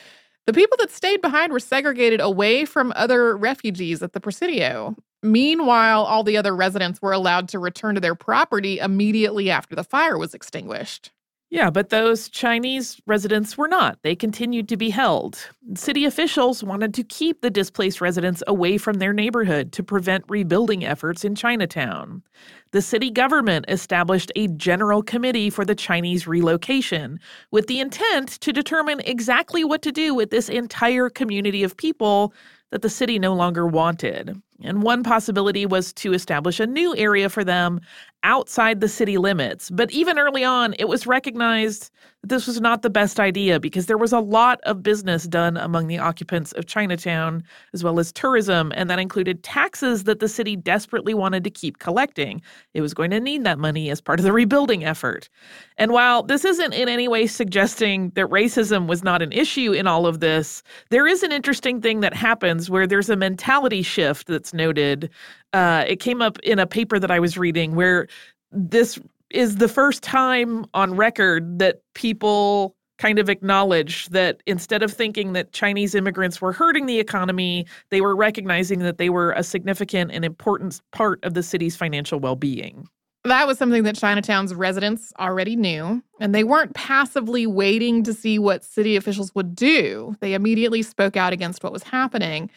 the 0.46 0.52
people 0.52 0.76
that 0.78 0.90
stayed 0.90 1.22
behind 1.22 1.52
were 1.52 1.60
segregated 1.60 2.20
away 2.20 2.64
from 2.64 2.92
other 2.94 3.36
refugees 3.36 4.02
at 4.02 4.12
the 4.12 4.20
Presidio. 4.20 4.94
Meanwhile, 5.22 6.04
all 6.04 6.22
the 6.22 6.36
other 6.36 6.54
residents 6.54 7.00
were 7.00 7.12
allowed 7.12 7.48
to 7.48 7.58
return 7.58 7.94
to 7.94 8.00
their 8.00 8.14
property 8.14 8.78
immediately 8.78 9.50
after 9.50 9.74
the 9.74 9.84
fire 9.84 10.18
was 10.18 10.34
extinguished. 10.34 11.12
Yeah, 11.54 11.70
but 11.70 11.90
those 11.90 12.28
Chinese 12.30 13.00
residents 13.06 13.56
were 13.56 13.68
not. 13.68 14.00
They 14.02 14.16
continued 14.16 14.68
to 14.70 14.76
be 14.76 14.90
held. 14.90 15.38
City 15.76 16.04
officials 16.04 16.64
wanted 16.64 16.92
to 16.94 17.04
keep 17.04 17.42
the 17.42 17.48
displaced 17.48 18.00
residents 18.00 18.42
away 18.48 18.76
from 18.76 18.94
their 18.94 19.12
neighborhood 19.12 19.70
to 19.74 19.84
prevent 19.84 20.24
rebuilding 20.26 20.84
efforts 20.84 21.24
in 21.24 21.36
Chinatown. 21.36 22.24
The 22.72 22.82
city 22.82 23.08
government 23.08 23.66
established 23.68 24.32
a 24.34 24.48
general 24.48 25.00
committee 25.00 25.48
for 25.48 25.64
the 25.64 25.76
Chinese 25.76 26.26
relocation 26.26 27.20
with 27.52 27.68
the 27.68 27.78
intent 27.78 28.30
to 28.40 28.52
determine 28.52 28.98
exactly 29.04 29.62
what 29.62 29.82
to 29.82 29.92
do 29.92 30.12
with 30.12 30.30
this 30.30 30.48
entire 30.48 31.08
community 31.08 31.62
of 31.62 31.76
people 31.76 32.34
that 32.72 32.82
the 32.82 32.90
city 32.90 33.20
no 33.20 33.32
longer 33.32 33.64
wanted. 33.64 34.42
And 34.62 34.82
one 34.82 35.02
possibility 35.02 35.66
was 35.66 35.92
to 35.94 36.12
establish 36.12 36.60
a 36.60 36.66
new 36.66 36.96
area 36.96 37.28
for 37.28 37.44
them 37.44 37.80
outside 38.22 38.80
the 38.80 38.88
city 38.88 39.18
limits. 39.18 39.70
But 39.70 39.90
even 39.90 40.18
early 40.18 40.44
on, 40.44 40.74
it 40.78 40.88
was 40.88 41.06
recognized 41.06 41.90
that 42.24 42.34
this 42.34 42.46
was 42.46 42.58
not 42.58 42.80
the 42.80 42.88
best 42.88 43.20
idea 43.20 43.60
because 43.60 43.84
there 43.84 43.98
was 43.98 44.12
a 44.12 44.18
lot 44.18 44.58
of 44.62 44.82
business 44.82 45.24
done 45.24 45.58
among 45.58 45.88
the 45.88 45.98
occupants 45.98 46.52
of 46.52 46.64
Chinatown, 46.64 47.44
as 47.74 47.84
well 47.84 48.00
as 48.00 48.12
tourism, 48.12 48.72
and 48.74 48.88
that 48.88 48.98
included 48.98 49.42
taxes 49.42 50.04
that 50.04 50.20
the 50.20 50.28
city 50.28 50.56
desperately 50.56 51.12
wanted 51.12 51.44
to 51.44 51.50
keep 51.50 51.80
collecting. 51.80 52.40
It 52.72 52.80
was 52.80 52.94
going 52.94 53.10
to 53.10 53.20
need 53.20 53.44
that 53.44 53.58
money 53.58 53.90
as 53.90 54.00
part 54.00 54.20
of 54.20 54.24
the 54.24 54.32
rebuilding 54.32 54.84
effort. 54.86 55.28
And 55.76 55.92
while 55.92 56.22
this 56.22 56.46
isn't 56.46 56.72
in 56.72 56.88
any 56.88 57.08
way 57.08 57.26
suggesting 57.26 58.08
that 58.14 58.26
racism 58.28 58.86
was 58.86 59.04
not 59.04 59.20
an 59.20 59.32
issue 59.32 59.72
in 59.72 59.86
all 59.86 60.06
of 60.06 60.20
this, 60.20 60.62
there 60.88 61.06
is 61.06 61.22
an 61.22 61.32
interesting 61.32 61.82
thing 61.82 62.00
that 62.00 62.14
happens 62.14 62.70
where 62.70 62.86
there's 62.86 63.10
a 63.10 63.16
mentality 63.16 63.82
shift 63.82 64.28
that's 64.28 64.54
noted 64.54 65.10
uh, 65.52 65.84
it 65.86 66.00
came 66.00 66.22
up 66.22 66.38
in 66.40 66.58
a 66.58 66.66
paper 66.66 66.98
that 66.98 67.10
I 67.10 67.20
was 67.20 67.36
reading 67.36 67.74
where 67.76 68.08
this 68.50 68.98
is 69.34 69.56
the 69.56 69.68
first 69.68 70.02
time 70.02 70.64
on 70.74 70.94
record 70.96 71.58
that 71.58 71.80
people 71.94 72.76
kind 72.98 73.18
of 73.18 73.28
acknowledge 73.28 74.06
that 74.10 74.40
instead 74.46 74.82
of 74.82 74.92
thinking 74.92 75.32
that 75.32 75.52
Chinese 75.52 75.94
immigrants 75.94 76.40
were 76.40 76.52
hurting 76.52 76.86
the 76.86 77.00
economy, 77.00 77.66
they 77.90 78.00
were 78.00 78.14
recognizing 78.14 78.78
that 78.80 78.98
they 78.98 79.10
were 79.10 79.32
a 79.32 79.42
significant 79.42 80.12
and 80.12 80.24
important 80.24 80.80
part 80.92 81.22
of 81.24 81.34
the 81.34 81.42
city's 81.42 81.74
financial 81.74 82.20
well 82.20 82.36
being. 82.36 82.88
That 83.24 83.46
was 83.46 83.56
something 83.56 83.84
that 83.84 83.96
Chinatown's 83.96 84.54
residents 84.54 85.10
already 85.18 85.56
knew, 85.56 86.02
and 86.20 86.34
they 86.34 86.44
weren't 86.44 86.74
passively 86.74 87.46
waiting 87.46 88.02
to 88.02 88.12
see 88.12 88.38
what 88.38 88.62
city 88.62 88.96
officials 88.96 89.34
would 89.34 89.56
do. 89.56 90.14
They 90.20 90.34
immediately 90.34 90.82
spoke 90.82 91.16
out 91.16 91.32
against 91.32 91.64
what 91.64 91.72
was 91.72 91.82
happening. 91.82 92.50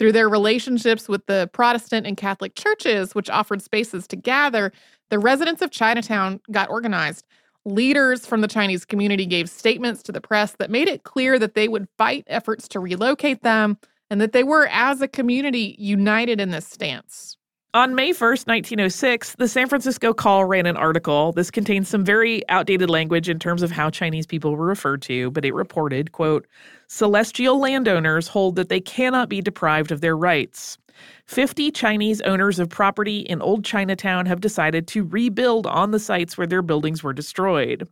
Through 0.00 0.12
their 0.12 0.30
relationships 0.30 1.10
with 1.10 1.26
the 1.26 1.50
Protestant 1.52 2.06
and 2.06 2.16
Catholic 2.16 2.54
churches, 2.54 3.14
which 3.14 3.28
offered 3.28 3.60
spaces 3.60 4.06
to 4.06 4.16
gather, 4.16 4.72
the 5.10 5.18
residents 5.18 5.60
of 5.60 5.70
Chinatown 5.70 6.40
got 6.50 6.70
organized. 6.70 7.26
Leaders 7.66 8.24
from 8.24 8.40
the 8.40 8.48
Chinese 8.48 8.86
community 8.86 9.26
gave 9.26 9.50
statements 9.50 10.02
to 10.04 10.10
the 10.10 10.20
press 10.22 10.52
that 10.52 10.70
made 10.70 10.88
it 10.88 11.02
clear 11.02 11.38
that 11.38 11.52
they 11.52 11.68
would 11.68 11.86
fight 11.98 12.24
efforts 12.28 12.66
to 12.68 12.80
relocate 12.80 13.42
them 13.42 13.76
and 14.08 14.22
that 14.22 14.32
they 14.32 14.42
were, 14.42 14.66
as 14.68 15.02
a 15.02 15.06
community, 15.06 15.76
united 15.78 16.40
in 16.40 16.48
this 16.48 16.66
stance. 16.66 17.36
On 17.72 17.94
May 17.94 18.10
1st, 18.10 18.48
1906, 18.48 19.36
the 19.36 19.46
San 19.46 19.68
Francisco 19.68 20.12
Call 20.12 20.44
ran 20.44 20.66
an 20.66 20.76
article. 20.76 21.30
This 21.30 21.52
contains 21.52 21.88
some 21.88 22.04
very 22.04 22.42
outdated 22.48 22.90
language 22.90 23.28
in 23.28 23.38
terms 23.38 23.62
of 23.62 23.70
how 23.70 23.90
Chinese 23.90 24.26
people 24.26 24.56
were 24.56 24.66
referred 24.66 25.02
to, 25.02 25.30
but 25.30 25.44
it 25.44 25.54
reported, 25.54 26.10
quote, 26.10 26.48
celestial 26.88 27.60
landowners 27.60 28.26
hold 28.26 28.56
that 28.56 28.70
they 28.70 28.80
cannot 28.80 29.28
be 29.28 29.40
deprived 29.40 29.92
of 29.92 30.00
their 30.00 30.16
rights. 30.16 30.78
50 31.26 31.70
Chinese 31.70 32.20
owners 32.22 32.58
of 32.58 32.68
property 32.68 33.20
in 33.20 33.40
Old 33.40 33.64
Chinatown 33.64 34.26
have 34.26 34.40
decided 34.40 34.88
to 34.88 35.04
rebuild 35.04 35.64
on 35.68 35.92
the 35.92 36.00
sites 36.00 36.36
where 36.36 36.48
their 36.48 36.62
buildings 36.62 37.04
were 37.04 37.12
destroyed. 37.12 37.86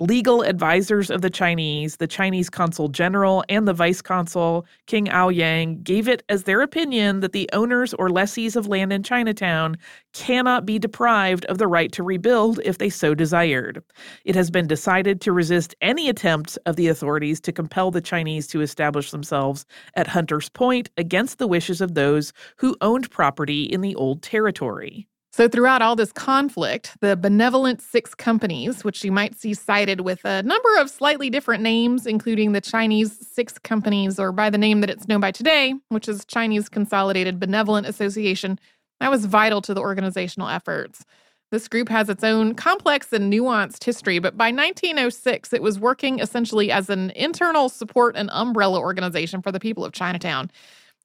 Legal 0.00 0.40
advisors 0.40 1.10
of 1.10 1.20
the 1.20 1.28
Chinese, 1.28 1.96
the 1.96 2.06
Chinese 2.06 2.48
consul 2.48 2.88
general, 2.88 3.44
and 3.50 3.68
the 3.68 3.74
vice 3.74 4.00
consul, 4.00 4.64
King 4.86 5.08
Aoyang, 5.08 5.84
gave 5.84 6.08
it 6.08 6.22
as 6.30 6.44
their 6.44 6.62
opinion 6.62 7.20
that 7.20 7.32
the 7.32 7.50
owners 7.52 7.92
or 7.92 8.08
lessees 8.08 8.56
of 8.56 8.66
land 8.66 8.94
in 8.94 9.02
Chinatown 9.02 9.76
cannot 10.14 10.64
be 10.64 10.78
deprived 10.78 11.44
of 11.44 11.58
the 11.58 11.66
right 11.66 11.92
to 11.92 12.02
rebuild 12.02 12.60
if 12.64 12.78
they 12.78 12.88
so 12.88 13.14
desired. 13.14 13.82
It 14.24 14.34
has 14.36 14.50
been 14.50 14.66
decided 14.66 15.20
to 15.20 15.32
resist 15.32 15.74
any 15.82 16.08
attempt 16.08 16.56
of 16.64 16.76
the 16.76 16.88
authorities 16.88 17.38
to 17.42 17.52
compel 17.52 17.90
the 17.90 18.00
Chinese 18.00 18.46
to 18.46 18.62
establish 18.62 19.10
themselves 19.10 19.66
at 19.96 20.06
Hunter's 20.06 20.48
Point 20.48 20.88
against 20.96 21.36
the 21.36 21.46
wishes 21.46 21.82
of 21.82 21.92
those 21.92 22.32
who 22.56 22.74
owned 22.80 23.10
property 23.10 23.64
in 23.64 23.82
the 23.82 23.94
old 23.96 24.22
territory. 24.22 25.09
So, 25.40 25.48
throughout 25.48 25.80
all 25.80 25.96
this 25.96 26.12
conflict, 26.12 26.98
the 27.00 27.16
Benevolent 27.16 27.80
Six 27.80 28.14
Companies, 28.14 28.84
which 28.84 29.02
you 29.02 29.10
might 29.10 29.34
see 29.34 29.54
cited 29.54 30.02
with 30.02 30.22
a 30.26 30.42
number 30.42 30.76
of 30.76 30.90
slightly 30.90 31.30
different 31.30 31.62
names, 31.62 32.06
including 32.06 32.52
the 32.52 32.60
Chinese 32.60 33.26
Six 33.26 33.58
Companies, 33.58 34.20
or 34.20 34.32
by 34.32 34.50
the 34.50 34.58
name 34.58 34.82
that 34.82 34.90
it's 34.90 35.08
known 35.08 35.20
by 35.20 35.30
today, 35.32 35.72
which 35.88 36.10
is 36.10 36.26
Chinese 36.26 36.68
Consolidated 36.68 37.40
Benevolent 37.40 37.86
Association, 37.86 38.60
that 39.00 39.10
was 39.10 39.24
vital 39.24 39.62
to 39.62 39.72
the 39.72 39.80
organizational 39.80 40.50
efforts. 40.50 41.06
This 41.50 41.68
group 41.68 41.88
has 41.88 42.10
its 42.10 42.22
own 42.22 42.54
complex 42.54 43.10
and 43.10 43.32
nuanced 43.32 43.82
history, 43.82 44.18
but 44.18 44.36
by 44.36 44.48
1906, 44.52 45.54
it 45.54 45.62
was 45.62 45.80
working 45.80 46.18
essentially 46.18 46.70
as 46.70 46.90
an 46.90 47.12
internal 47.12 47.70
support 47.70 48.14
and 48.14 48.28
umbrella 48.34 48.78
organization 48.78 49.40
for 49.40 49.52
the 49.52 49.58
people 49.58 49.86
of 49.86 49.94
Chinatown. 49.94 50.50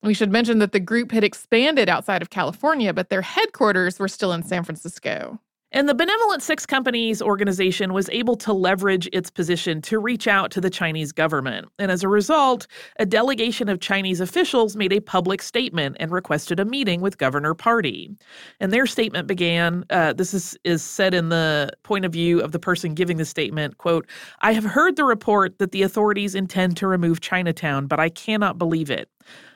We 0.04 0.14
should 0.14 0.32
mention 0.32 0.60
that 0.60 0.72
the 0.72 0.80
group 0.80 1.12
had 1.12 1.24
expanded 1.24 1.90
outside 1.90 2.22
of 2.22 2.30
California, 2.30 2.94
but 2.94 3.10
their 3.10 3.22
headquarters 3.22 4.00
were 4.00 4.08
still 4.08 4.34
in 4.34 4.44
San 4.44 4.64
Francisco. 4.64 5.40
And 5.76 5.90
the 5.90 5.94
Benevolent 5.94 6.42
Six 6.42 6.66
Companies 6.66 7.22
organization 7.22 7.92
was 7.92 8.10
able 8.12 8.38
to 8.38 8.54
leverage 8.54 9.10
its 9.12 9.30
position 9.30 9.82
to 9.82 10.00
reach 10.00 10.26
out 10.26 10.50
to 10.52 10.62
the 10.62 10.70
Chinese 10.70 11.12
government. 11.12 11.68
And 11.80 11.92
as 11.92 12.02
a 12.02 12.08
result, 12.08 12.66
a 12.98 13.06
delegation 13.06 13.68
of 13.68 13.82
Chinese 13.82 14.22
officials 14.22 14.78
made 14.78 14.94
a 14.94 15.02
public 15.02 15.42
statement 15.42 15.98
and 16.00 16.12
requested 16.12 16.62
a 16.62 16.66
meeting 16.66 17.02
with 17.02 17.18
Governor 17.18 17.54
Pardee. 17.54 18.16
And 18.62 18.72
their 18.72 18.86
statement 18.86 19.28
began 19.28 19.84
uh, 19.90 20.14
this 20.14 20.34
is, 20.34 20.58
is 20.64 20.82
said 20.82 21.14
in 21.14 21.28
the 21.28 21.72
point 21.84 22.06
of 22.06 22.14
view 22.14 22.40
of 22.40 22.54
the 22.54 22.60
person 22.60 22.94
giving 22.94 23.18
the 23.18 23.26
statement 23.26 23.78
quote, 23.78 24.08
I 24.40 24.54
have 24.54 24.64
heard 24.64 24.96
the 24.96 25.04
report 25.04 25.60
that 25.60 25.74
the 25.74 25.82
authorities 25.82 26.36
intend 26.36 26.78
to 26.78 26.88
remove 26.88 27.20
Chinatown, 27.20 27.88
but 27.88 28.00
I 28.00 28.08
cannot 28.08 28.58
believe 28.58 28.90
it. 28.90 29.10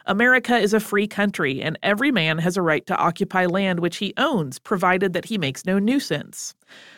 America 0.05 0.57
is 0.57 0.73
a 0.73 0.79
free 0.79 1.07
country, 1.07 1.61
and 1.61 1.77
every 1.83 2.11
man 2.11 2.37
has 2.37 2.57
a 2.57 2.61
right 2.61 2.85
to 2.87 2.97
occupy 2.97 3.45
land 3.45 3.79
which 3.79 3.97
he 3.97 4.13
owns, 4.17 4.59
provided 4.59 5.13
that 5.13 5.25
he 5.25 5.37
makes 5.37 5.65
no 5.65 5.79
nuisance. 5.79 6.55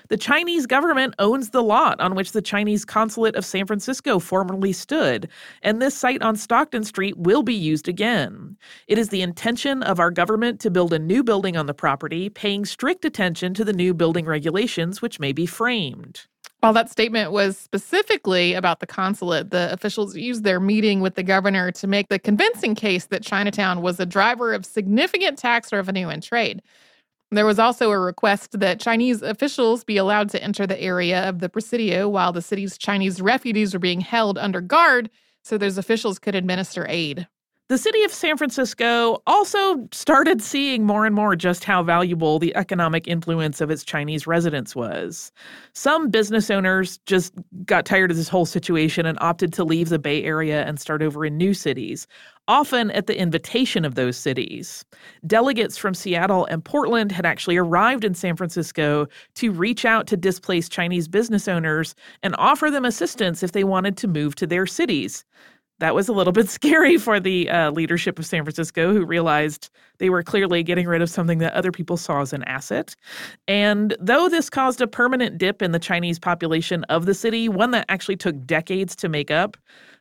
The 0.10 0.18
Chinese 0.18 0.66
government 0.66 1.16
owns 1.20 1.50
the 1.50 1.64
lot 1.64 2.00
on 2.00 2.16
which 2.16 2.32
the 2.32 2.42
Chinese 2.42 2.86
consulate 2.86 3.36
of 3.36 3.46
San 3.46 3.66
Francisco 3.66 4.20
formerly 4.20 4.74
stood, 4.74 5.30
and 5.62 5.82
this 5.82 5.96
site 5.96 6.22
on 6.22 6.36
Stockton 6.36 6.84
Street 6.84 7.18
will 7.18 7.44
be 7.44 7.54
used 7.54 7.88
again. 7.88 8.58
It 8.88 8.98
is 8.98 9.10
the 9.10 9.22
intention 9.22 9.84
of 9.84 10.00
our 10.00 10.12
government 10.12 10.60
to 10.62 10.72
build 10.72 10.94
a 10.94 11.00
new 11.00 11.24
building 11.24 11.56
on 11.58 11.66
the 11.66 11.74
property, 11.74 12.30
paying 12.30 12.66
strict 12.66 13.06
attention 13.06 13.54
to 13.54 13.64
the 13.64 13.74
new 13.74 13.94
building 13.94 14.26
regulations 14.26 15.02
which 15.02 15.20
may 15.20 15.32
be 15.32 15.46
framed. 15.46 16.28
While 16.62 16.74
that 16.74 16.92
statement 16.92 17.32
was 17.32 17.58
specifically 17.58 18.54
about 18.54 18.82
the 18.82 18.86
consulate, 18.86 19.50
the 19.50 19.74
officials 19.74 20.16
used 20.16 20.44
their 20.44 20.60
meeting 20.60 21.02
with 21.02 21.16
the 21.16 21.24
governor 21.24 21.72
to 21.72 21.88
make 21.88 22.10
the 22.10 22.20
convincing 22.20 22.76
case 22.76 23.06
that 23.08 23.24
Chinatown 23.24 23.82
was 23.82 24.00
a 24.00 24.06
driver 24.06 24.54
of 24.54 24.64
significant 24.64 25.40
tax 25.40 25.74
revenue 25.74 26.10
and 26.10 26.22
trade. 26.22 26.62
There 27.32 27.48
was 27.48 27.58
also 27.58 27.90
a 27.90 27.98
request 27.98 28.60
that 28.60 28.80
Chinese 28.80 29.24
officials 29.24 29.84
be 29.84 29.98
allowed 29.98 30.30
to 30.30 30.44
enter 30.44 30.68
the 30.68 30.80
area 30.80 31.28
of 31.28 31.40
the 31.40 31.50
Presidio 31.50 32.08
while 32.08 32.32
the 32.32 32.44
city's 32.44 32.78
Chinese 32.78 33.22
refugees 33.22 33.74
were 33.74 33.80
being 33.80 34.02
held 34.02 34.38
under 34.38 34.62
guard 34.62 35.10
so 35.44 35.58
those 35.58 35.80
officials 35.80 36.20
could 36.20 36.36
administer 36.36 36.86
aid. 36.88 37.28
The 37.72 37.78
city 37.78 38.04
of 38.04 38.12
San 38.12 38.36
Francisco 38.36 39.24
also 39.26 39.88
started 39.94 40.42
seeing 40.42 40.86
more 40.86 41.06
and 41.06 41.16
more 41.16 41.38
just 41.38 41.64
how 41.64 41.82
valuable 41.84 42.38
the 42.38 42.54
economic 42.58 43.08
influence 43.08 43.62
of 43.62 43.72
its 43.72 43.86
Chinese 43.86 44.28
residents 44.28 44.76
was. 44.76 45.32
Some 45.72 46.10
business 46.10 46.52
owners 46.52 46.98
just 47.06 47.34
got 47.64 47.86
tired 47.86 48.12
of 48.12 48.18
this 48.18 48.28
whole 48.28 48.46
situation 48.46 49.06
and 49.06 49.18
opted 49.22 49.54
to 49.54 49.64
leave 49.64 49.88
the 49.88 50.00
Bay 50.00 50.22
Area 50.22 50.66
and 50.66 50.82
start 50.82 51.02
over 51.02 51.26
in 51.26 51.38
new 51.38 51.54
cities, 51.54 52.08
often 52.50 52.92
at 52.92 53.08
the 53.08 53.18
invitation 53.18 53.86
of 53.86 53.96
those 53.96 54.18
cities. 54.18 54.84
Delegates 55.26 55.78
from 55.78 55.94
Seattle 55.94 56.44
and 56.48 56.66
Portland 56.66 57.14
had 57.14 57.26
actually 57.26 57.56
arrived 57.56 58.04
in 58.04 58.16
San 58.16 58.36
Francisco 58.36 59.08
to 59.36 59.50
reach 59.50 59.86
out 59.86 60.08
to 60.08 60.18
displaced 60.18 60.74
Chinese 60.74 61.08
business 61.08 61.48
owners 61.48 61.96
and 62.22 62.36
offer 62.38 62.70
them 62.70 62.84
assistance 62.84 63.44
if 63.44 63.54
they 63.54 63.64
wanted 63.64 63.96
to 63.96 64.10
move 64.10 64.36
to 64.36 64.46
their 64.46 64.68
cities 64.68 65.24
that 65.82 65.96
was 65.96 66.08
a 66.08 66.14
little 66.14 66.32
bit 66.32 66.48
scary 66.60 66.98
for 66.98 67.20
the 67.20 67.50
uh, 67.50 67.72
leadership 67.72 68.18
of 68.20 68.26
San 68.26 68.44
Francisco, 68.44 68.94
who 68.94 69.04
realized 69.04 69.70
they 69.98 70.10
were 70.10 70.24
clearly 70.24 70.64
getting 70.64 70.88
rid 70.88 71.02
of 71.02 71.10
something 71.10 71.40
that 71.40 71.54
other 71.54 71.72
people 71.72 71.98
saw 71.98 72.22
as 72.22 72.32
an 72.34 72.44
asset. 72.44 72.96
And 73.48 73.96
though 74.00 74.30
this 74.30 74.50
caused 74.50 74.80
a 74.80 74.88
permanent 74.88 75.38
dip 75.38 75.62
in 75.62 75.72
the 75.72 75.80
Chinese 75.80 76.20
population 76.20 76.84
of 76.86 77.06
the 77.06 77.14
city, 77.14 77.50
one 77.50 77.72
that 77.72 77.86
actually 77.90 78.16
took 78.16 78.46
decades 78.46 78.96
to 78.98 79.10
make 79.10 79.32
up, 79.32 79.58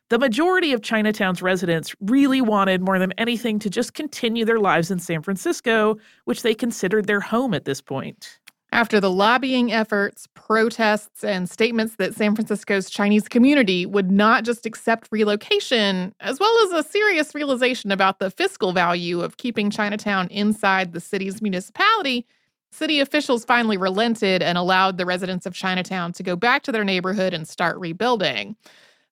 the 0.09 0.19
majority 0.19 0.73
of 0.73 0.81
Chinatown's 0.81 1.41
residents 1.41 1.95
really 2.01 2.41
wanted 2.41 2.81
more 2.81 2.99
than 2.99 3.13
anything 3.13 3.59
to 3.59 3.69
just 3.69 3.93
continue 3.93 4.45
their 4.45 4.59
lives 4.59 4.91
in 4.91 4.99
San 4.99 5.21
Francisco, 5.21 5.97
which 6.25 6.43
they 6.43 6.53
considered 6.53 7.07
their 7.07 7.21
home 7.21 7.53
at 7.53 7.65
this 7.65 7.81
point. 7.81 8.39
After 8.73 9.01
the 9.01 9.11
lobbying 9.11 9.73
efforts, 9.73 10.27
protests, 10.33 11.25
and 11.25 11.49
statements 11.49 11.97
that 11.97 12.15
San 12.15 12.35
Francisco's 12.35 12.89
Chinese 12.89 13.27
community 13.27 13.85
would 13.85 14.09
not 14.09 14.45
just 14.45 14.65
accept 14.65 15.09
relocation, 15.11 16.15
as 16.21 16.39
well 16.39 16.55
as 16.63 16.71
a 16.71 16.89
serious 16.89 17.35
realization 17.35 17.91
about 17.91 18.19
the 18.19 18.31
fiscal 18.31 18.71
value 18.71 19.19
of 19.19 19.35
keeping 19.35 19.69
Chinatown 19.69 20.29
inside 20.29 20.93
the 20.93 21.01
city's 21.01 21.41
municipality, 21.41 22.25
city 22.71 23.01
officials 23.01 23.43
finally 23.43 23.75
relented 23.75 24.41
and 24.41 24.57
allowed 24.57 24.97
the 24.97 25.05
residents 25.05 25.45
of 25.45 25.53
Chinatown 25.53 26.13
to 26.13 26.23
go 26.23 26.37
back 26.37 26.63
to 26.63 26.71
their 26.71 26.85
neighborhood 26.85 27.33
and 27.33 27.45
start 27.45 27.77
rebuilding. 27.77 28.55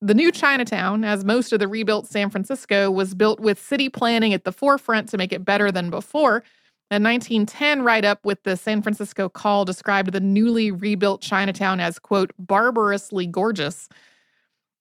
The 0.01 0.13
new 0.13 0.31
Chinatown, 0.31 1.03
as 1.03 1.25
most 1.25 1.51
of 1.51 1.59
the 1.59 1.67
rebuilt 1.67 2.07
San 2.07 2.29
Francisco, 2.29 2.89
was 2.89 3.13
built 3.13 3.41
with 3.41 3.59
city 3.59 3.89
planning 3.89 4.33
at 4.33 4.45
the 4.45 4.53
forefront 4.53 5.09
to 5.09 5.17
make 5.17 5.33
it 5.33 5.43
better 5.43 5.69
than 5.69 5.89
before 5.89 6.45
a 6.91 6.95
1910 6.95 7.83
write 7.83 8.03
up 8.03 8.25
with 8.25 8.41
the 8.43 8.57
San 8.57 8.81
Francisco 8.81 9.29
Call 9.29 9.63
described 9.63 10.11
the 10.11 10.19
newly 10.19 10.71
rebuilt 10.71 11.21
Chinatown 11.21 11.79
as, 11.79 11.99
quote, 11.99 12.31
barbarously 12.39 13.27
gorgeous. 13.27 13.87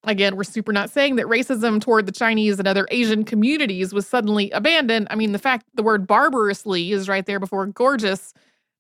Again, 0.05 0.37
we're 0.37 0.45
super 0.45 0.73
not 0.73 0.89
saying 0.89 1.17
that 1.17 1.27
racism 1.27 1.81
toward 1.81 2.07
the 2.07 2.13
Chinese 2.13 2.59
and 2.59 2.67
other 2.67 2.89
Asian 2.91 3.25
communities 3.25 3.93
was 3.93 4.07
suddenly 4.07 4.51
abandoned. 4.53 5.09
I 5.11 5.17
mean, 5.17 5.33
the 5.33 5.39
fact 5.39 5.67
the 5.75 5.83
word 5.83 6.07
barbarously 6.07 6.93
is 6.93 7.09
right 7.11 7.27
there 7.27 7.41
before 7.41 7.67
gorgeous 7.67 8.33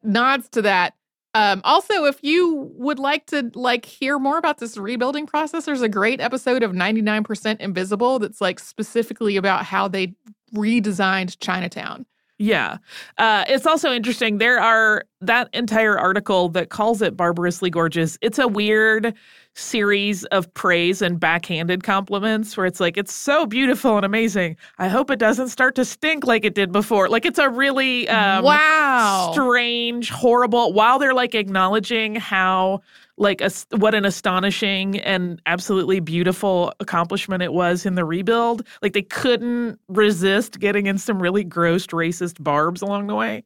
nods 0.02 0.48
to 0.50 0.62
that. 0.62 0.94
Um, 1.34 1.60
also, 1.64 2.04
if 2.04 2.18
you 2.22 2.72
would 2.76 2.98
like 2.98 3.26
to 3.26 3.50
like 3.54 3.84
hear 3.84 4.18
more 4.18 4.38
about 4.38 4.56
this 4.56 4.78
rebuilding 4.78 5.26
process, 5.26 5.66
there's 5.66 5.82
a 5.82 5.88
great 5.88 6.20
episode 6.20 6.62
of 6.62 6.72
99% 6.72 7.60
Invisible 7.60 8.18
that's 8.18 8.40
like 8.40 8.58
specifically 8.58 9.36
about 9.36 9.66
how 9.66 9.86
they 9.86 10.14
redesigned 10.54 11.38
Chinatown. 11.40 12.06
Yeah. 12.38 12.78
Uh, 13.18 13.44
it's 13.48 13.66
also 13.66 13.92
interesting. 13.92 14.38
There 14.38 14.60
are 14.60 15.04
that 15.20 15.48
entire 15.52 15.98
article 15.98 16.48
that 16.50 16.70
calls 16.70 17.02
it 17.02 17.16
barbarously 17.16 17.68
gorgeous. 17.68 18.16
It's 18.22 18.38
a 18.38 18.46
weird 18.46 19.14
series 19.54 20.24
of 20.26 20.52
praise 20.54 21.02
and 21.02 21.18
backhanded 21.18 21.82
compliments 21.82 22.56
where 22.56 22.66
it's 22.66 22.80
like, 22.80 22.96
it's 22.96 23.14
so 23.14 23.46
beautiful 23.46 23.96
and 23.96 24.06
amazing. 24.06 24.56
I 24.78 24.88
hope 24.88 25.10
it 25.10 25.18
doesn't 25.18 25.48
start 25.48 25.74
to 25.76 25.84
stink 25.84 26.26
like 26.26 26.44
it 26.44 26.54
did 26.54 26.72
before. 26.72 27.08
Like, 27.08 27.26
it's 27.26 27.38
a 27.38 27.48
really 27.48 28.08
um, 28.08 28.44
wow, 28.44 29.30
strange, 29.32 30.10
horrible, 30.10 30.72
while 30.72 30.98
they're 30.98 31.14
like 31.14 31.34
acknowledging 31.34 32.14
how 32.14 32.82
like 33.18 33.40
a, 33.40 33.50
what 33.76 33.94
an 33.94 34.04
astonishing 34.04 35.00
and 35.00 35.42
absolutely 35.46 36.00
beautiful 36.00 36.72
accomplishment 36.80 37.42
it 37.42 37.52
was 37.52 37.84
in 37.84 37.96
the 37.96 38.04
rebuild. 38.04 38.66
Like 38.80 38.92
they 38.92 39.02
couldn't 39.02 39.78
resist 39.88 40.60
getting 40.60 40.86
in 40.86 40.98
some 40.98 41.20
really 41.20 41.44
gross 41.44 41.86
racist 41.88 42.42
barbs 42.42 42.80
along 42.80 43.08
the 43.08 43.14
way. 43.14 43.44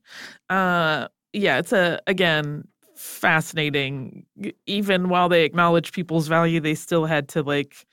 Uh, 0.50 1.08
yeah, 1.32 1.58
it's 1.58 1.72
a 1.72 2.00
again 2.06 2.68
fascinating. 3.02 4.24
Even 4.66 5.08
while 5.08 5.28
they 5.28 5.44
acknowledge 5.44 5.92
people's 5.92 6.28
value, 6.28 6.60
they 6.60 6.74
still 6.74 7.04
had 7.04 7.28
to 7.30 7.42
like 7.42 7.86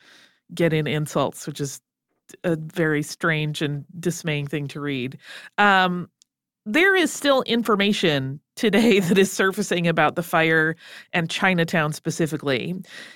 get 0.53 0.71
in 0.71 0.87
insults, 0.87 1.47
which 1.47 1.59
is 1.59 1.81
a 2.43 2.55
very 2.55 3.01
strange 3.01 3.61
and 3.61 3.85
dismaying 3.99 4.47
thing 4.47 4.67
to 4.67 4.79
read. 4.79 5.17
Um, 5.57 6.09
there 6.65 6.95
is 6.95 7.11
still 7.11 7.41
information 7.43 8.39
today 8.55 8.99
that 8.99 9.17
is 9.17 9.31
surfacing 9.31 9.87
about 9.87 10.15
the 10.15 10.23
fire 10.23 10.75
and 11.13 11.29
Chinatown 11.29 11.93
specifically. 11.93 12.75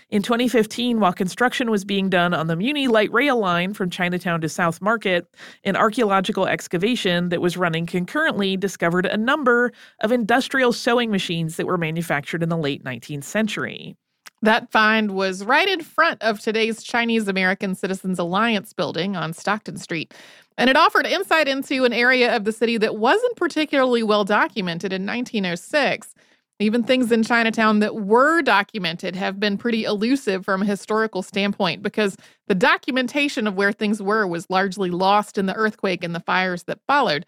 In 0.09 0.21
2015, 0.21 0.99
while 0.99 1.13
construction 1.13 1.69
was 1.69 1.85
being 1.85 2.09
done 2.09 2.33
on 2.33 2.47
the 2.47 2.55
Muni 2.55 2.87
light 2.87 3.11
rail 3.11 3.37
line 3.37 3.73
from 3.73 3.89
Chinatown 3.89 4.41
to 4.41 4.49
South 4.49 4.81
Market, 4.81 5.27
an 5.63 5.75
archaeological 5.75 6.47
excavation 6.47 7.29
that 7.29 7.41
was 7.41 7.57
running 7.57 7.85
concurrently 7.85 8.57
discovered 8.57 9.05
a 9.05 9.17
number 9.17 9.71
of 9.99 10.11
industrial 10.11 10.73
sewing 10.73 11.11
machines 11.11 11.57
that 11.57 11.67
were 11.67 11.77
manufactured 11.77 12.41
in 12.41 12.49
the 12.49 12.57
late 12.57 12.83
19th 12.83 13.25
century. 13.25 13.95
That 14.43 14.69
find 14.73 15.11
was 15.11 15.45
right 15.45 15.69
in 15.69 15.79
front 15.79 16.21
of 16.21 16.41
today's 16.41 16.83
Chinese 16.83 17.29
American 17.29 17.75
Citizens 17.75 18.19
Alliance 18.19 18.73
building 18.73 19.15
on 19.15 19.31
Stockton 19.31 19.77
Street. 19.77 20.13
And 20.57 20.69
it 20.69 20.75
offered 20.75 21.07
insight 21.07 21.47
into 21.47 21.85
an 21.85 21.93
area 21.93 22.35
of 22.35 22.43
the 22.43 22.51
city 22.51 22.77
that 22.79 22.97
wasn't 22.97 23.37
particularly 23.37 24.03
well 24.03 24.25
documented 24.25 24.91
in 24.91 25.05
1906. 25.05 26.13
Even 26.59 26.83
things 26.83 27.09
in 27.09 27.23
Chinatown 27.23 27.79
that 27.79 27.95
were 27.95 28.41
documented 28.41 29.15
have 29.15 29.39
been 29.39 29.57
pretty 29.57 29.85
elusive 29.85 30.43
from 30.43 30.61
a 30.61 30.65
historical 30.65 31.23
standpoint 31.23 31.81
because 31.81 32.17
the 32.47 32.53
documentation 32.53 33.47
of 33.47 33.55
where 33.55 33.71
things 33.71 34.01
were 34.01 34.27
was 34.27 34.49
largely 34.49 34.89
lost 34.89 35.37
in 35.37 35.45
the 35.45 35.55
earthquake 35.55 36.03
and 36.03 36.13
the 36.13 36.19
fires 36.19 36.63
that 36.63 36.81
followed. 36.85 37.25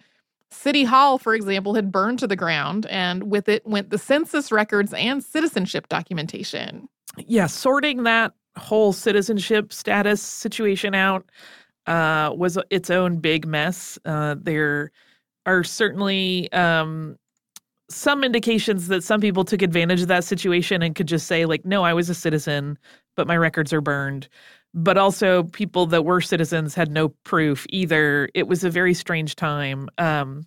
City 0.52 0.84
Hall, 0.84 1.18
for 1.18 1.34
example, 1.34 1.76
had 1.76 1.94
burned 1.94 2.20
to 2.20 2.28
the 2.28 2.36
ground, 2.36 2.86
and 2.88 3.32
with 3.32 3.48
it 3.48 3.66
went 3.66 3.90
the 3.90 3.98
census 3.98 4.52
records 4.52 4.94
and 4.94 5.24
citizenship 5.24 5.88
documentation. 5.88 6.90
Yeah, 7.18 7.48
sorting 7.48 8.04
that 8.04 8.34
whole 8.58 8.94
citizenship 8.94 9.74
status 9.74 10.22
situation 10.22 10.96
out 10.96 11.30
uh, 11.88 12.34
was 12.36 12.58
its 12.70 12.90
own 12.90 13.18
big 13.18 13.46
mess. 13.46 13.98
Uh, 14.06 14.36
there 14.42 14.92
are 15.46 15.64
certainly 15.64 16.52
um, 16.52 17.18
some 17.90 18.24
indications 18.24 18.88
that 18.88 19.04
some 19.04 19.22
people 19.22 19.46
took 19.46 19.62
advantage 19.62 20.02
of 20.02 20.08
that 20.08 20.24
situation 20.24 20.82
and 20.82 20.96
could 20.96 21.08
just 21.08 21.28
say, 21.28 21.46
like, 21.46 21.66
no, 21.66 21.84
I 21.84 21.94
was 21.94 22.10
a 22.10 22.16
citizen, 22.16 22.78
but 23.16 23.28
my 23.28 23.38
records 23.38 23.72
are 23.74 23.82
burned. 23.82 24.28
But 24.74 24.98
also, 24.98 25.44
people 25.44 25.86
that 25.88 26.04
were 26.04 26.20
citizens 26.20 26.76
had 26.76 26.92
no 26.92 27.10
proof 27.24 27.66
either. 27.70 28.30
It 28.34 28.48
was 28.48 28.66
a 28.66 28.70
very 28.70 28.94
strange 28.94 29.36
time. 29.36 29.88
Um, 29.98 30.46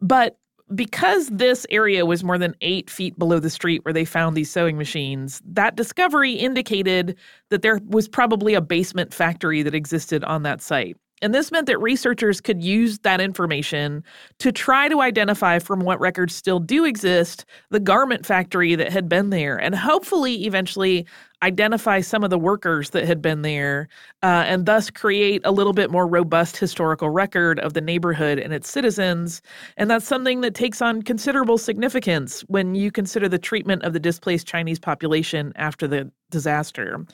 but 0.00 0.39
because 0.74 1.28
this 1.28 1.66
area 1.70 2.06
was 2.06 2.22
more 2.22 2.38
than 2.38 2.54
eight 2.60 2.90
feet 2.90 3.18
below 3.18 3.38
the 3.38 3.50
street 3.50 3.84
where 3.84 3.92
they 3.92 4.04
found 4.04 4.36
these 4.36 4.50
sewing 4.50 4.76
machines, 4.76 5.42
that 5.44 5.76
discovery 5.76 6.32
indicated 6.32 7.16
that 7.50 7.62
there 7.62 7.80
was 7.88 8.08
probably 8.08 8.54
a 8.54 8.60
basement 8.60 9.12
factory 9.12 9.62
that 9.62 9.74
existed 9.74 10.22
on 10.24 10.42
that 10.44 10.62
site. 10.62 10.96
And 11.22 11.34
this 11.34 11.52
meant 11.52 11.66
that 11.66 11.78
researchers 11.80 12.40
could 12.40 12.62
use 12.62 13.00
that 13.00 13.20
information 13.20 14.02
to 14.38 14.50
try 14.50 14.88
to 14.88 15.02
identify 15.02 15.58
from 15.58 15.80
what 15.80 16.00
records 16.00 16.34
still 16.34 16.58
do 16.58 16.84
exist 16.84 17.44
the 17.70 17.80
garment 17.80 18.24
factory 18.24 18.74
that 18.74 18.90
had 18.90 19.08
been 19.08 19.30
there 19.30 19.58
and 19.58 19.74
hopefully 19.74 20.46
eventually 20.46 21.06
identify 21.42 22.00
some 22.00 22.22
of 22.22 22.30
the 22.30 22.38
workers 22.38 22.90
that 22.90 23.04
had 23.04 23.22
been 23.22 23.42
there 23.42 23.88
uh, 24.22 24.44
and 24.46 24.66
thus 24.66 24.90
create 24.90 25.40
a 25.44 25.52
little 25.52 25.72
bit 25.72 25.90
more 25.90 26.06
robust 26.06 26.56
historical 26.56 27.10
record 27.10 27.58
of 27.60 27.74
the 27.74 27.80
neighborhood 27.80 28.38
and 28.38 28.52
its 28.52 28.70
citizens. 28.70 29.40
And 29.76 29.90
that's 29.90 30.06
something 30.06 30.42
that 30.42 30.54
takes 30.54 30.82
on 30.82 31.02
considerable 31.02 31.58
significance 31.58 32.42
when 32.48 32.74
you 32.74 32.90
consider 32.90 33.28
the 33.28 33.38
treatment 33.38 33.82
of 33.82 33.92
the 33.92 34.00
displaced 34.00 34.46
Chinese 34.46 34.78
population 34.78 35.52
after 35.56 35.88
the 35.88 36.10
disaster. 36.30 37.04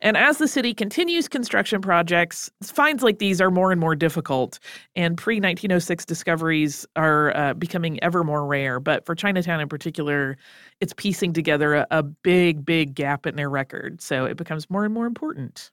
And 0.00 0.16
as 0.16 0.38
the 0.38 0.48
city 0.48 0.74
continues 0.74 1.28
construction 1.28 1.80
projects, 1.80 2.50
finds 2.62 3.02
like 3.02 3.18
these 3.18 3.40
are 3.40 3.50
more 3.50 3.70
and 3.70 3.80
more 3.80 3.94
difficult, 3.94 4.58
and 4.96 5.16
pre 5.16 5.36
1906 5.36 6.04
discoveries 6.04 6.86
are 6.96 7.36
uh, 7.36 7.54
becoming 7.54 8.02
ever 8.02 8.24
more 8.24 8.46
rare. 8.46 8.80
But 8.80 9.06
for 9.06 9.14
Chinatown 9.14 9.60
in 9.60 9.68
particular, 9.68 10.36
it's 10.80 10.92
piecing 10.94 11.32
together 11.32 11.74
a, 11.74 11.86
a 11.90 12.02
big, 12.02 12.64
big 12.64 12.94
gap 12.94 13.26
in 13.26 13.36
their 13.36 13.50
record. 13.50 13.71
So 14.00 14.24
it 14.24 14.36
becomes 14.36 14.68
more 14.70 14.84
and 14.84 14.94
more 14.94 15.06
important. 15.06 15.70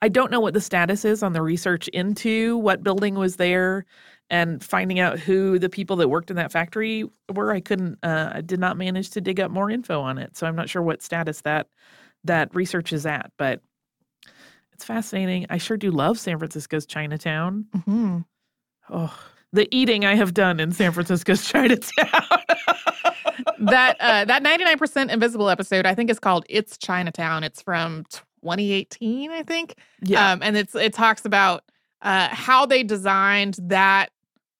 I 0.00 0.08
don't 0.08 0.30
know 0.30 0.40
what 0.40 0.54
the 0.54 0.60
status 0.60 1.04
is 1.04 1.22
on 1.22 1.32
the 1.32 1.42
research 1.42 1.88
into 1.88 2.56
what 2.58 2.82
building 2.82 3.14
was 3.14 3.36
there 3.36 3.84
and 4.30 4.62
finding 4.64 4.98
out 4.98 5.18
who 5.18 5.58
the 5.58 5.68
people 5.68 5.96
that 5.96 6.08
worked 6.08 6.30
in 6.30 6.36
that 6.36 6.50
factory 6.50 7.04
were. 7.32 7.52
I 7.52 7.60
couldn't, 7.60 7.98
uh, 8.02 8.30
I 8.34 8.40
did 8.40 8.58
not 8.58 8.76
manage 8.76 9.10
to 9.10 9.20
dig 9.20 9.38
up 9.38 9.50
more 9.50 9.70
info 9.70 10.00
on 10.00 10.18
it. 10.18 10.36
So 10.36 10.46
I'm 10.46 10.56
not 10.56 10.68
sure 10.68 10.82
what 10.82 11.02
status 11.02 11.42
that 11.42 11.68
that 12.24 12.54
research 12.54 12.92
is 12.92 13.06
at, 13.06 13.30
but 13.38 13.60
it's 14.72 14.84
fascinating. 14.84 15.46
I 15.48 15.58
sure 15.58 15.76
do 15.76 15.90
love 15.90 16.18
San 16.18 16.38
Francisco's 16.38 16.86
Chinatown. 16.86 17.66
Mm-hmm. 17.76 18.18
Oh, 18.90 19.18
the 19.52 19.68
eating 19.74 20.04
I 20.04 20.16
have 20.16 20.34
done 20.34 20.60
in 20.60 20.72
San 20.72 20.92
Francisco's 20.92 21.44
Chinatown. 21.48 22.10
That 23.58 23.96
uh, 24.00 24.24
that 24.24 24.42
99% 24.42 25.10
invisible 25.10 25.48
episode, 25.48 25.86
I 25.86 25.94
think, 25.94 26.10
is 26.10 26.18
called 26.18 26.44
"It's 26.48 26.76
Chinatown." 26.78 27.44
It's 27.44 27.62
from 27.62 28.04
2018, 28.10 29.30
I 29.30 29.42
think. 29.42 29.76
Yeah, 30.02 30.32
um, 30.32 30.42
and 30.42 30.56
it's 30.56 30.74
it 30.74 30.92
talks 30.92 31.24
about 31.24 31.64
uh, 32.02 32.28
how 32.30 32.66
they 32.66 32.82
designed 32.82 33.56
that 33.62 34.10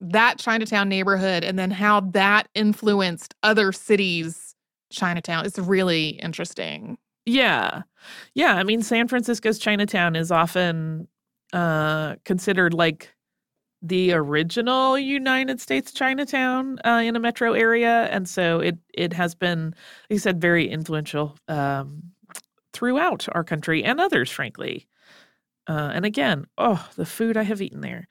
that 0.00 0.38
Chinatown 0.38 0.88
neighborhood, 0.88 1.44
and 1.44 1.58
then 1.58 1.70
how 1.70 2.00
that 2.00 2.48
influenced 2.54 3.34
other 3.42 3.72
cities' 3.72 4.54
Chinatown. 4.90 5.46
It's 5.46 5.58
really 5.58 6.10
interesting. 6.10 6.98
Yeah. 7.24 7.82
Yeah. 8.34 8.54
I 8.54 8.62
mean, 8.62 8.82
San 8.82 9.08
Francisco's 9.08 9.58
Chinatown 9.58 10.14
is 10.14 10.30
often 10.30 11.08
uh, 11.52 12.14
considered 12.24 12.72
like 12.72 13.15
the 13.88 14.12
original 14.12 14.98
United 14.98 15.60
States 15.60 15.92
Chinatown 15.92 16.78
uh, 16.84 17.02
in 17.04 17.16
a 17.16 17.20
metro 17.20 17.52
area. 17.52 18.08
And 18.10 18.28
so 18.28 18.60
it, 18.60 18.78
it 18.94 19.12
has 19.12 19.34
been, 19.34 19.74
like 20.10 20.20
said, 20.20 20.40
very 20.40 20.68
influential 20.68 21.36
um, 21.48 22.02
throughout 22.72 23.26
our 23.32 23.44
country 23.44 23.84
and 23.84 24.00
others, 24.00 24.30
frankly. 24.30 24.86
Uh, 25.68 25.90
and 25.94 26.04
again, 26.04 26.46
oh, 26.58 26.86
the 26.96 27.06
food 27.06 27.36
I 27.36 27.42
have 27.42 27.60
eaten 27.60 27.80
there. 27.80 28.06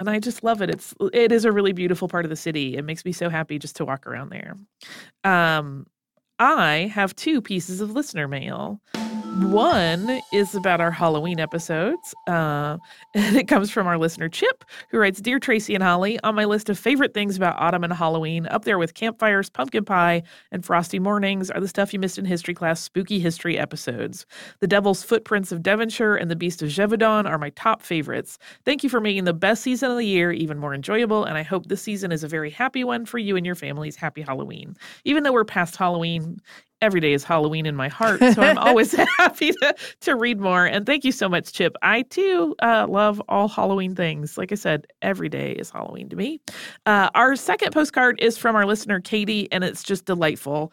And 0.00 0.08
I 0.08 0.20
just 0.20 0.44
love 0.44 0.62
it. 0.62 0.70
It's 0.70 0.94
it 1.12 1.32
is 1.32 1.44
a 1.44 1.50
really 1.50 1.72
beautiful 1.72 2.06
part 2.06 2.24
of 2.24 2.30
the 2.30 2.36
city. 2.36 2.76
It 2.76 2.84
makes 2.84 3.04
me 3.04 3.10
so 3.10 3.28
happy 3.28 3.58
just 3.58 3.74
to 3.76 3.84
walk 3.84 4.06
around 4.06 4.30
there. 4.30 4.54
Um, 5.24 5.86
I 6.38 6.90
have 6.94 7.16
two 7.16 7.42
pieces 7.42 7.80
of 7.80 7.90
listener 7.90 8.28
mail. 8.28 8.80
One 9.38 10.20
is 10.32 10.56
about 10.56 10.80
our 10.80 10.90
Halloween 10.90 11.38
episodes, 11.38 12.12
uh, 12.26 12.76
and 13.14 13.36
it 13.36 13.46
comes 13.46 13.70
from 13.70 13.86
our 13.86 13.96
listener 13.96 14.28
Chip, 14.28 14.64
who 14.90 14.98
writes 14.98 15.20
Dear 15.20 15.38
Tracy 15.38 15.76
and 15.76 15.84
Holly, 15.84 16.18
on 16.24 16.34
my 16.34 16.44
list 16.44 16.68
of 16.68 16.76
favorite 16.76 17.14
things 17.14 17.36
about 17.36 17.54
autumn 17.56 17.84
and 17.84 17.92
Halloween, 17.92 18.48
up 18.48 18.64
there 18.64 18.78
with 18.78 18.94
campfires, 18.94 19.48
pumpkin 19.48 19.84
pie, 19.84 20.24
and 20.50 20.64
frosty 20.64 20.98
mornings, 20.98 21.52
are 21.52 21.60
the 21.60 21.68
stuff 21.68 21.92
you 21.92 22.00
missed 22.00 22.18
in 22.18 22.24
history 22.24 22.52
class 22.52 22.80
spooky 22.80 23.20
history 23.20 23.56
episodes. 23.56 24.26
The 24.58 24.66
Devil's 24.66 25.04
Footprints 25.04 25.52
of 25.52 25.62
Devonshire 25.62 26.16
and 26.16 26.28
The 26.28 26.36
Beast 26.36 26.60
of 26.60 26.70
Gévaudan 26.70 27.26
are 27.26 27.38
my 27.38 27.50
top 27.50 27.80
favorites. 27.80 28.38
Thank 28.64 28.82
you 28.82 28.90
for 28.90 29.00
making 29.00 29.22
the 29.22 29.32
best 29.32 29.62
season 29.62 29.92
of 29.92 29.98
the 29.98 30.06
year 30.06 30.32
even 30.32 30.58
more 30.58 30.74
enjoyable, 30.74 31.24
and 31.24 31.38
I 31.38 31.42
hope 31.42 31.66
this 31.66 31.82
season 31.82 32.10
is 32.10 32.24
a 32.24 32.28
very 32.28 32.50
happy 32.50 32.82
one 32.82 33.06
for 33.06 33.18
you 33.18 33.36
and 33.36 33.46
your 33.46 33.54
families. 33.54 33.94
Happy 33.94 34.22
Halloween. 34.22 34.74
Even 35.04 35.22
though 35.22 35.32
we're 35.32 35.44
past 35.44 35.76
Halloween, 35.76 36.40
every 36.80 37.00
day 37.00 37.12
is 37.12 37.24
Halloween 37.24 37.66
in 37.66 37.76
my 37.76 37.88
heart. 37.88 38.20
So 38.20 38.42
I'm 38.42 38.58
always 38.68 38.92
happy 39.18 39.52
to, 39.52 39.74
to 40.00 40.16
read 40.16 40.40
more. 40.40 40.66
And 40.66 40.86
thank 40.86 41.04
you 41.04 41.12
so 41.12 41.28
much, 41.28 41.52
Chip. 41.52 41.76
I 41.82 42.02
too 42.02 42.54
uh, 42.60 42.86
love 42.88 43.20
all 43.28 43.48
Halloween 43.48 43.94
things. 43.94 44.38
Like 44.38 44.52
I 44.52 44.56
said, 44.56 44.86
every 45.02 45.28
day 45.28 45.52
is 45.52 45.70
Halloween 45.70 46.08
to 46.10 46.16
me. 46.16 46.40
Uh, 46.86 47.10
our 47.14 47.36
second 47.36 47.72
postcard 47.72 48.20
is 48.20 48.38
from 48.38 48.56
our 48.56 48.66
listener, 48.66 49.00
Katie, 49.00 49.50
and 49.52 49.64
it's 49.64 49.82
just 49.82 50.04
delightful. 50.04 50.72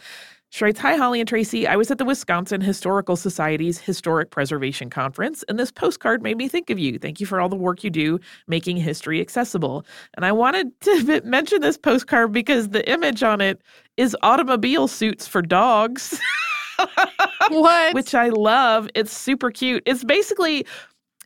She 0.49 0.63
writes, 0.63 0.79
Hi, 0.79 0.95
Holly 0.95 1.19
and 1.19 1.27
Tracy. 1.27 1.67
I 1.67 1.75
was 1.75 1.91
at 1.91 1.97
the 1.97 2.05
Wisconsin 2.05 2.61
Historical 2.61 3.15
Society's 3.15 3.77
Historic 3.77 4.31
Preservation 4.31 4.89
Conference, 4.89 5.43
and 5.49 5.59
this 5.59 5.71
postcard 5.71 6.21
made 6.21 6.37
me 6.37 6.47
think 6.47 6.69
of 6.69 6.79
you. 6.79 6.97
Thank 6.97 7.19
you 7.19 7.25
for 7.25 7.41
all 7.41 7.49
the 7.49 7.55
work 7.55 7.83
you 7.83 7.89
do 7.89 8.19
making 8.47 8.77
history 8.77 9.19
accessible. 9.19 9.85
And 10.15 10.25
I 10.25 10.31
wanted 10.31 10.79
to 10.81 11.21
mention 11.25 11.61
this 11.61 11.77
postcard 11.77 12.31
because 12.31 12.69
the 12.69 12.89
image 12.89 13.23
on 13.23 13.41
it 13.41 13.61
is 13.97 14.15
automobile 14.21 14.87
suits 14.87 15.27
for 15.27 15.41
dogs. 15.41 16.19
what? 17.49 17.93
Which 17.93 18.13
I 18.15 18.29
love. 18.29 18.89
It's 18.95 19.15
super 19.15 19.51
cute. 19.51 19.83
It's 19.85 20.03
basically 20.03 20.65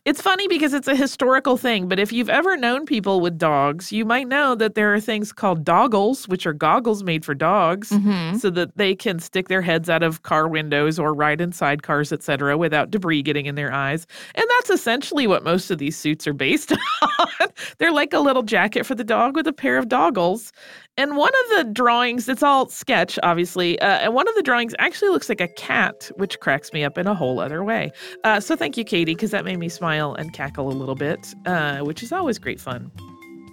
it's 0.04 0.22
funny 0.22 0.48
because 0.48 0.72
it's 0.72 0.88
a 0.88 0.96
historical 0.96 1.56
thing, 1.56 1.88
but 1.88 1.98
if 1.98 2.12
you've 2.12 2.30
ever 2.30 2.56
known 2.56 2.86
people 2.86 3.20
with 3.20 3.38
dogs, 3.38 3.92
you 3.92 4.04
might 4.04 4.28
know 4.28 4.54
that 4.54 4.74
there 4.74 4.94
are 4.94 5.00
things 5.00 5.32
called 5.32 5.64
doggles, 5.64 6.26
which 6.26 6.46
are 6.46 6.52
goggles 6.52 7.02
made 7.02 7.24
for 7.24 7.34
dogs 7.34 7.90
mm-hmm. 7.90 8.36
so 8.36 8.50
that 8.50 8.76
they 8.76 8.94
can 8.94 9.18
stick 9.18 9.48
their 9.48 9.62
heads 9.62 9.90
out 9.90 10.02
of 10.02 10.22
car 10.22 10.48
windows 10.48 10.98
or 10.98 11.12
ride 11.12 11.40
inside 11.40 11.82
cars, 11.82 12.12
etc., 12.12 12.56
without 12.56 12.90
debris 12.90 13.22
getting 13.22 13.46
in 13.46 13.54
their 13.54 13.72
eyes. 13.72 14.06
And 14.34 14.46
that's 14.56 14.70
essentially 14.70 15.26
what 15.26 15.44
most 15.44 15.70
of 15.70 15.78
these 15.78 15.96
suits 15.96 16.26
are 16.26 16.32
based 16.32 16.72
on. 17.18 17.48
They're 17.78 17.92
like 17.92 18.12
a 18.12 18.20
little 18.20 18.42
jacket 18.42 18.86
for 18.86 18.94
the 18.94 19.04
dog 19.04 19.36
with 19.36 19.46
a 19.46 19.52
pair 19.52 19.76
of 19.76 19.88
doggles. 19.88 20.52
And 20.96 21.16
one 21.16 21.32
of 21.44 21.56
the 21.56 21.72
drawings, 21.72 22.28
it's 22.28 22.42
all 22.42 22.68
sketch, 22.68 23.18
obviously, 23.22 23.78
uh, 23.80 23.98
and 24.00 24.14
one 24.14 24.28
of 24.28 24.34
the 24.34 24.42
drawings 24.42 24.74
actually 24.78 25.08
looks 25.10 25.28
like 25.28 25.40
a 25.40 25.48
cat, 25.48 26.10
which 26.16 26.38
cracks 26.40 26.72
me 26.72 26.84
up 26.84 26.98
in 26.98 27.06
a 27.06 27.14
whole 27.14 27.40
other 27.40 27.64
way. 27.64 27.90
Uh, 28.24 28.38
so 28.38 28.54
thank 28.54 28.76
you, 28.76 28.84
Katie, 28.84 29.14
because 29.14 29.30
that 29.30 29.44
made 29.44 29.58
me 29.58 29.68
smile 29.68 30.14
and 30.14 30.32
cackle 30.34 30.68
a 30.68 30.74
little 30.74 30.94
bit, 30.94 31.34
uh, 31.46 31.78
which 31.78 32.02
is 32.02 32.12
always 32.12 32.38
great 32.38 32.60
fun. 32.60 32.90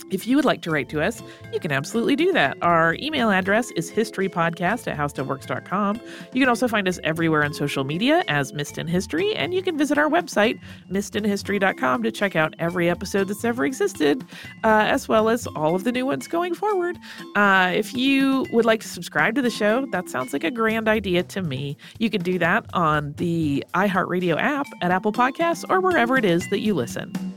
If 0.09 0.25
you 0.25 0.35
would 0.37 0.45
like 0.45 0.61
to 0.61 0.71
write 0.71 0.89
to 0.89 1.01
us, 1.01 1.21
you 1.51 1.59
can 1.59 1.71
absolutely 1.71 2.15
do 2.15 2.31
that. 2.31 2.57
Our 2.61 2.95
email 2.95 3.29
address 3.29 3.71
is 3.71 3.91
historypodcast 3.91 4.87
at 4.87 4.97
howstuffworks.com. 4.97 5.99
You 6.33 6.41
can 6.41 6.49
also 6.49 6.67
find 6.67 6.87
us 6.87 6.99
everywhere 7.03 7.43
on 7.43 7.53
social 7.53 7.83
media 7.83 8.23
as 8.27 8.53
Missed 8.53 8.77
in 8.77 8.87
History, 8.87 9.35
and 9.35 9.53
you 9.53 9.61
can 9.61 9.77
visit 9.77 9.97
our 9.97 10.09
website, 10.09 10.59
missedinhistory.com, 10.89 12.03
to 12.03 12.11
check 12.11 12.35
out 12.35 12.53
every 12.59 12.89
episode 12.89 13.27
that's 13.27 13.43
ever 13.43 13.65
existed, 13.65 14.23
uh, 14.63 14.85
as 14.87 15.07
well 15.07 15.29
as 15.29 15.45
all 15.47 15.75
of 15.75 15.83
the 15.83 15.91
new 15.91 16.05
ones 16.05 16.27
going 16.27 16.53
forward. 16.53 16.97
Uh, 17.35 17.71
if 17.75 17.93
you 17.93 18.45
would 18.51 18.65
like 18.65 18.81
to 18.81 18.87
subscribe 18.87 19.35
to 19.35 19.41
the 19.41 19.49
show, 19.49 19.85
that 19.87 20.09
sounds 20.09 20.33
like 20.33 20.43
a 20.43 20.51
grand 20.51 20.87
idea 20.87 21.23
to 21.23 21.41
me. 21.41 21.77
You 21.99 22.09
can 22.09 22.21
do 22.21 22.39
that 22.39 22.65
on 22.73 23.13
the 23.17 23.63
iHeartRadio 23.73 24.39
app 24.39 24.67
at 24.81 24.91
Apple 24.91 25.11
Podcasts 25.11 25.65
or 25.69 25.81
wherever 25.81 26.17
it 26.17 26.25
is 26.25 26.49
that 26.49 26.59
you 26.59 26.73
listen. 26.73 27.36